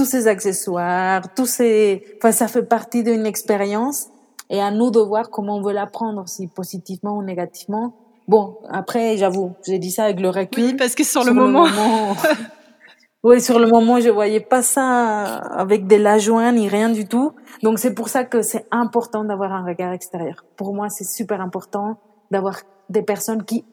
tous 0.00 0.06
ces 0.06 0.28
accessoires, 0.28 1.34
tous 1.34 1.44
ces, 1.44 2.02
enfin, 2.16 2.32
ça 2.32 2.48
fait 2.48 2.62
partie 2.62 3.02
d'une 3.02 3.26
expérience 3.26 4.06
et 4.48 4.58
à 4.58 4.70
nous 4.70 4.90
de 4.90 4.98
voir 4.98 5.28
comment 5.28 5.58
on 5.58 5.60
veut 5.60 5.74
l'apprendre, 5.74 6.26
si 6.26 6.46
positivement 6.46 7.18
ou 7.18 7.22
négativement. 7.22 7.92
Bon, 8.26 8.56
après, 8.70 9.18
j'avoue, 9.18 9.52
j'ai 9.62 9.78
dit 9.78 9.90
ça 9.90 10.04
avec 10.04 10.20
le 10.20 10.30
recul. 10.30 10.64
Oui, 10.64 10.72
parce 10.74 10.94
que 10.94 11.04
sur, 11.04 11.22
le, 11.22 11.34
moment... 11.34 11.66
oui, 13.24 13.42
sur 13.42 13.58
le 13.58 13.66
moment, 13.66 14.00
je 14.00 14.08
voyais 14.08 14.40
pas 14.40 14.62
ça 14.62 15.36
avec 15.36 15.86
des 15.86 15.98
la 15.98 16.16
joie 16.16 16.50
ni 16.50 16.66
rien 16.66 16.88
du 16.88 17.06
tout. 17.06 17.32
Donc 17.62 17.78
c'est 17.78 17.92
pour 17.92 18.08
ça 18.08 18.24
que 18.24 18.40
c'est 18.40 18.64
important 18.70 19.22
d'avoir 19.24 19.52
un 19.52 19.66
regard 19.66 19.92
extérieur. 19.92 20.46
Pour 20.56 20.72
moi, 20.72 20.88
c'est 20.88 21.04
super 21.04 21.42
important 21.42 21.98
d'avoir 22.30 22.60
des 22.88 23.02
personnes 23.02 23.44
qui 23.44 23.66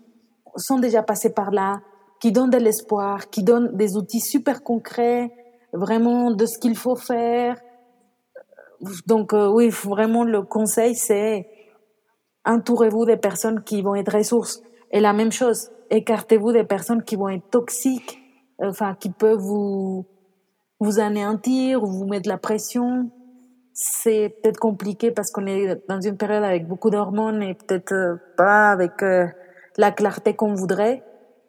sont 0.57 0.77
déjà 0.77 1.03
passées 1.03 1.33
par 1.33 1.51
là, 1.51 1.79
qui 2.19 2.33
donnent 2.33 2.49
de 2.49 2.57
l'espoir, 2.57 3.29
qui 3.29 3.43
donnent 3.43 3.77
des 3.77 3.95
outils 3.95 4.19
super 4.19 4.61
concrets, 4.61 5.31
vraiment 5.77 6.31
de 6.31 6.45
ce 6.45 6.57
qu'il 6.57 6.75
faut 6.75 6.95
faire. 6.95 7.55
Donc 9.07 9.33
euh, 9.33 9.47
oui, 9.47 9.69
vraiment 9.69 10.23
le 10.23 10.41
conseil 10.41 10.95
c'est 10.95 11.47
entourez-vous 12.47 13.05
des 13.05 13.17
personnes 13.17 13.63
qui 13.63 13.81
vont 13.81 13.95
être 13.95 14.15
ressources. 14.15 14.61
Et 14.91 14.99
la 14.99 15.13
même 15.13 15.31
chose, 15.31 15.69
écartez-vous 15.89 16.53
des 16.53 16.63
personnes 16.63 17.03
qui 17.03 17.15
vont 17.15 17.29
être 17.29 17.49
toxiques, 17.51 18.19
enfin, 18.59 18.95
qui 18.95 19.09
peuvent 19.09 19.39
vous, 19.39 20.05
vous 20.79 20.99
anéantir, 20.99 21.81
vous 21.81 22.07
mettre 22.07 22.29
la 22.29 22.37
pression. 22.37 23.11
C'est 23.73 24.37
peut-être 24.41 24.59
compliqué 24.59 25.11
parce 25.11 25.29
qu'on 25.31 25.45
est 25.45 25.87
dans 25.87 26.01
une 26.01 26.17
période 26.17 26.43
avec 26.43 26.67
beaucoup 26.67 26.89
d'hormones 26.89 27.43
et 27.43 27.53
peut-être 27.53 27.93
euh, 27.93 28.15
pas 28.37 28.71
avec 28.71 29.03
euh, 29.03 29.27
la 29.77 29.91
clarté 29.91 30.33
qu'on 30.33 30.55
voudrait. 30.55 31.03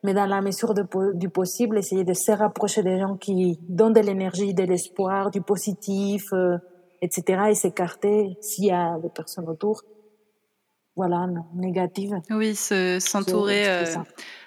Mais 0.08 0.14
dans 0.14 0.24
la 0.24 0.40
mesure 0.40 0.72
du 0.72 1.28
possible, 1.28 1.76
essayer 1.76 2.02
de 2.02 2.14
se 2.14 2.32
rapprocher 2.32 2.82
des 2.82 2.98
gens 2.98 3.18
qui 3.18 3.58
donnent 3.68 3.92
de 3.92 4.00
l'énergie, 4.00 4.54
de 4.54 4.62
l'espoir, 4.62 5.30
du 5.30 5.42
positif, 5.42 6.32
euh, 6.32 6.56
etc. 7.02 7.42
et 7.50 7.54
s'écarter 7.54 8.38
s'il 8.40 8.64
y 8.64 8.70
a 8.70 8.98
des 9.02 9.10
personnes 9.10 9.46
autour 9.50 9.82
voilà, 10.96 11.26
négatives. 11.54 12.14
Oui, 12.30 12.54
s'entourer 12.54 13.84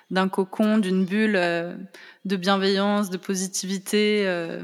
d'un 0.09 0.29
cocon, 0.29 0.79
d'une 0.79 1.05
bulle 1.05 1.35
euh, 1.35 1.77
de 2.25 2.37
bienveillance, 2.37 3.11
de 3.11 3.17
positivité, 3.17 4.23
euh, 4.25 4.63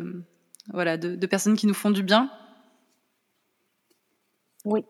voilà, 0.73 0.97
de, 0.97 1.27
personnes 1.27 1.57
qui 1.57 1.67
nous 1.67 1.75
font 1.75 1.91
du 1.91 2.01
bien. 2.01 2.31
Oui. 4.65 4.83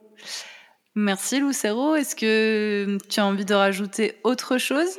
Merci 0.96 1.42
Lucero. 1.42 1.96
Est-ce 1.96 2.16
que 2.16 2.98
tu 3.10 3.20
as 3.20 3.26
envie 3.26 3.44
de 3.44 3.54
rajouter 3.54 4.16
autre 4.24 4.58
chose? 4.58 4.98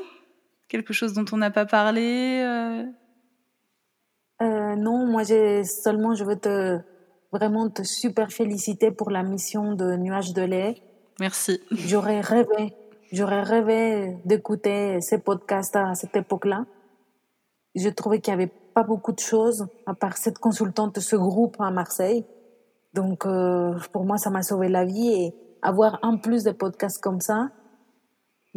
Quelque 0.69 0.93
chose 0.93 1.15
dont 1.15 1.25
on 1.33 1.39
n'a 1.39 1.51
pas 1.51 1.67
parlé 1.67 2.43
euh? 2.45 2.85
Non, 4.77 5.07
moi 5.07 5.25
j'ai 5.25 5.65
seulement, 5.65 6.15
je 6.15 6.25
veux 6.25 6.37
te 6.37 6.79
vraiment 7.33 7.69
te 7.69 7.83
super 7.83 8.31
féliciter 8.31 8.91
pour 8.91 9.11
la 9.11 9.23
mission 9.23 9.75
de 9.75 9.97
Nuages 9.97 10.33
de 10.33 10.43
lait. 10.43 10.83
Merci. 11.19 11.61
J'aurais 11.71 12.21
rêvé 12.21 12.75
J'aurais 13.11 13.43
rêvé 13.43 14.19
d'écouter 14.27 15.01
ces 15.01 15.19
podcasts 15.19 15.77
à 15.77 15.95
cette 15.95 16.15
époque-là. 16.15 16.67
Je 17.75 17.89
trouvais 17.89 18.21
qu'il 18.21 18.35
n'y 18.35 18.43
avait 18.43 18.53
pas 18.75 18.83
beaucoup 18.83 19.13
de 19.13 19.19
choses, 19.19 19.67
à 19.87 19.95
part 19.95 20.19
cette 20.19 20.39
consultante 20.39 20.97
de 20.97 21.01
ce 21.01 21.17
groupe 21.17 21.57
à 21.59 21.71
Marseille. 21.71 22.27
Donc, 22.93 23.25
euh, 23.25 23.75
pour 23.93 24.05
moi, 24.05 24.19
ça 24.19 24.29
m'a 24.29 24.43
sauvé 24.43 24.69
la 24.69 24.85
vie. 24.85 25.09
Et 25.09 25.35
avoir 25.63 25.99
en 26.03 26.19
plus 26.19 26.45
de 26.45 26.51
podcasts 26.51 27.03
comme 27.03 27.21
ça, 27.21 27.49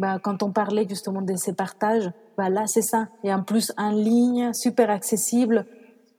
bah, 0.02 0.18
quand 0.20 0.42
on 0.42 0.50
parlait 0.50 0.84
justement 0.88 1.22
de 1.22 1.36
ces 1.36 1.52
partages, 1.52 2.10
bah, 2.36 2.48
là, 2.48 2.66
c'est 2.66 2.82
ça. 2.82 3.06
Et 3.22 3.32
en 3.32 3.44
plus, 3.44 3.72
en 3.78 3.90
ligne, 3.90 4.52
super 4.52 4.90
accessible. 4.90 5.64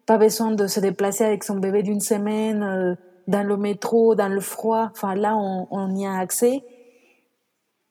Pas 0.06 0.18
besoin 0.18 0.52
de 0.52 0.68
se 0.68 0.80
déplacer 0.80 1.26
avec 1.26 1.44
son 1.44 1.58
bébé 1.58 1.84
d'une 1.84 2.00
semaine, 2.00 2.64
euh, 2.64 2.96
dans 3.28 3.46
le 3.46 3.58
métro, 3.58 4.16
dans 4.16 4.30
le 4.30 4.40
froid. 4.40 4.88
Enfin, 4.92 5.16
là, 5.16 5.36
on, 5.36 5.96
y 5.98 6.06
a 6.06 6.14
accès 6.18 6.64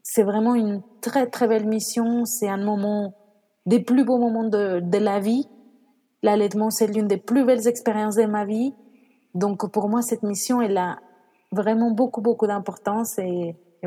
c'est 0.03 0.23
vraiment 0.25 0.55
une 0.55 0.83
très 1.01 1.27
très 1.27 1.47
belle 1.47 1.67
mission. 1.67 2.25
C'est 2.25 2.49
un 2.49 2.57
moment 2.57 3.15
des 3.67 3.81
plus 3.81 4.05
beaux 4.05 4.19
moments 4.19 4.49
de, 4.49 4.99
la 4.99 5.21
vie. 5.21 5.47
L'allaitement, 6.23 6.71
c'est 6.71 6.87
l'une 6.87 7.07
des 7.07 7.19
plus 7.19 7.45
belles 7.45 7.69
expériences 7.69 8.17
de 8.17 8.25
ma 8.25 8.47
vie. 8.47 8.75
Donc 9.35 9.71
pour 9.71 9.89
moi, 9.91 10.01
cette 10.01 10.23
mission, 10.23 10.61
elle 10.63 10.79
a 10.79 10.99
vraiment 11.53 11.91
beaucoup 11.91 12.23
beaucoup 12.23 12.47
d'importance 12.47 13.19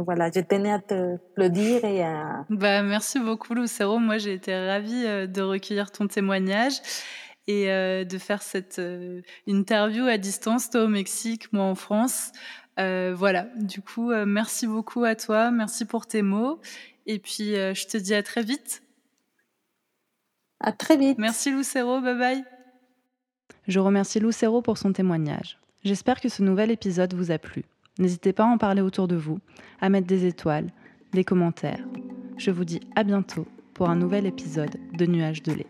voilà, 0.01 0.29
je 0.29 0.41
tenais 0.41 0.71
à 0.71 0.79
te 0.79 1.17
le 1.35 1.49
dire 1.49 1.85
et 1.85 2.03
à... 2.03 2.45
Bah, 2.49 2.83
merci 2.83 3.19
beaucoup 3.19 3.53
Lucero. 3.53 3.97
Moi, 3.97 4.17
j'ai 4.17 4.33
été 4.33 4.55
ravie 4.67 5.05
euh, 5.05 5.27
de 5.27 5.41
recueillir 5.41 5.91
ton 5.91 6.07
témoignage 6.07 6.73
et 7.47 7.71
euh, 7.71 8.03
de 8.03 8.17
faire 8.17 8.41
cette 8.41 8.79
euh, 8.79 9.21
interview 9.47 10.05
à 10.05 10.17
distance, 10.17 10.69
toi 10.69 10.83
au 10.83 10.87
Mexique, 10.87 11.51
moi 11.53 11.63
en 11.63 11.75
France. 11.75 12.31
Euh, 12.79 13.13
voilà, 13.15 13.47
du 13.55 13.81
coup, 13.81 14.11
euh, 14.11 14.25
merci 14.25 14.67
beaucoup 14.67 15.03
à 15.05 15.15
toi, 15.15 15.51
merci 15.51 15.85
pour 15.85 16.07
tes 16.07 16.21
mots. 16.21 16.59
Et 17.05 17.19
puis, 17.19 17.55
euh, 17.55 17.73
je 17.73 17.87
te 17.87 17.97
dis 17.97 18.13
à 18.13 18.23
très 18.23 18.43
vite. 18.43 18.83
À 20.59 20.71
très 20.71 20.97
vite. 20.97 21.17
Merci 21.19 21.51
Lucero, 21.51 22.01
bye 22.01 22.17
bye. 22.17 22.43
Je 23.67 23.79
remercie 23.79 24.19
Lucero 24.19 24.61
pour 24.61 24.77
son 24.77 24.91
témoignage. 24.91 25.57
J'espère 25.83 26.19
que 26.19 26.29
ce 26.29 26.41
nouvel 26.41 26.71
épisode 26.71 27.13
vous 27.13 27.31
a 27.31 27.37
plu. 27.37 27.63
N'hésitez 27.97 28.33
pas 28.33 28.43
à 28.43 28.47
en 28.47 28.57
parler 28.57 28.81
autour 28.81 29.07
de 29.07 29.15
vous, 29.15 29.39
à 29.79 29.89
mettre 29.89 30.07
des 30.07 30.25
étoiles, 30.25 30.69
des 31.13 31.23
commentaires. 31.23 31.83
Je 32.37 32.51
vous 32.51 32.65
dis 32.65 32.81
à 32.95 33.03
bientôt 33.03 33.45
pour 33.73 33.89
un 33.89 33.95
nouvel 33.95 34.25
épisode 34.25 34.75
de 34.93 35.05
Nuages 35.05 35.43
de 35.43 35.53
lait. 35.53 35.67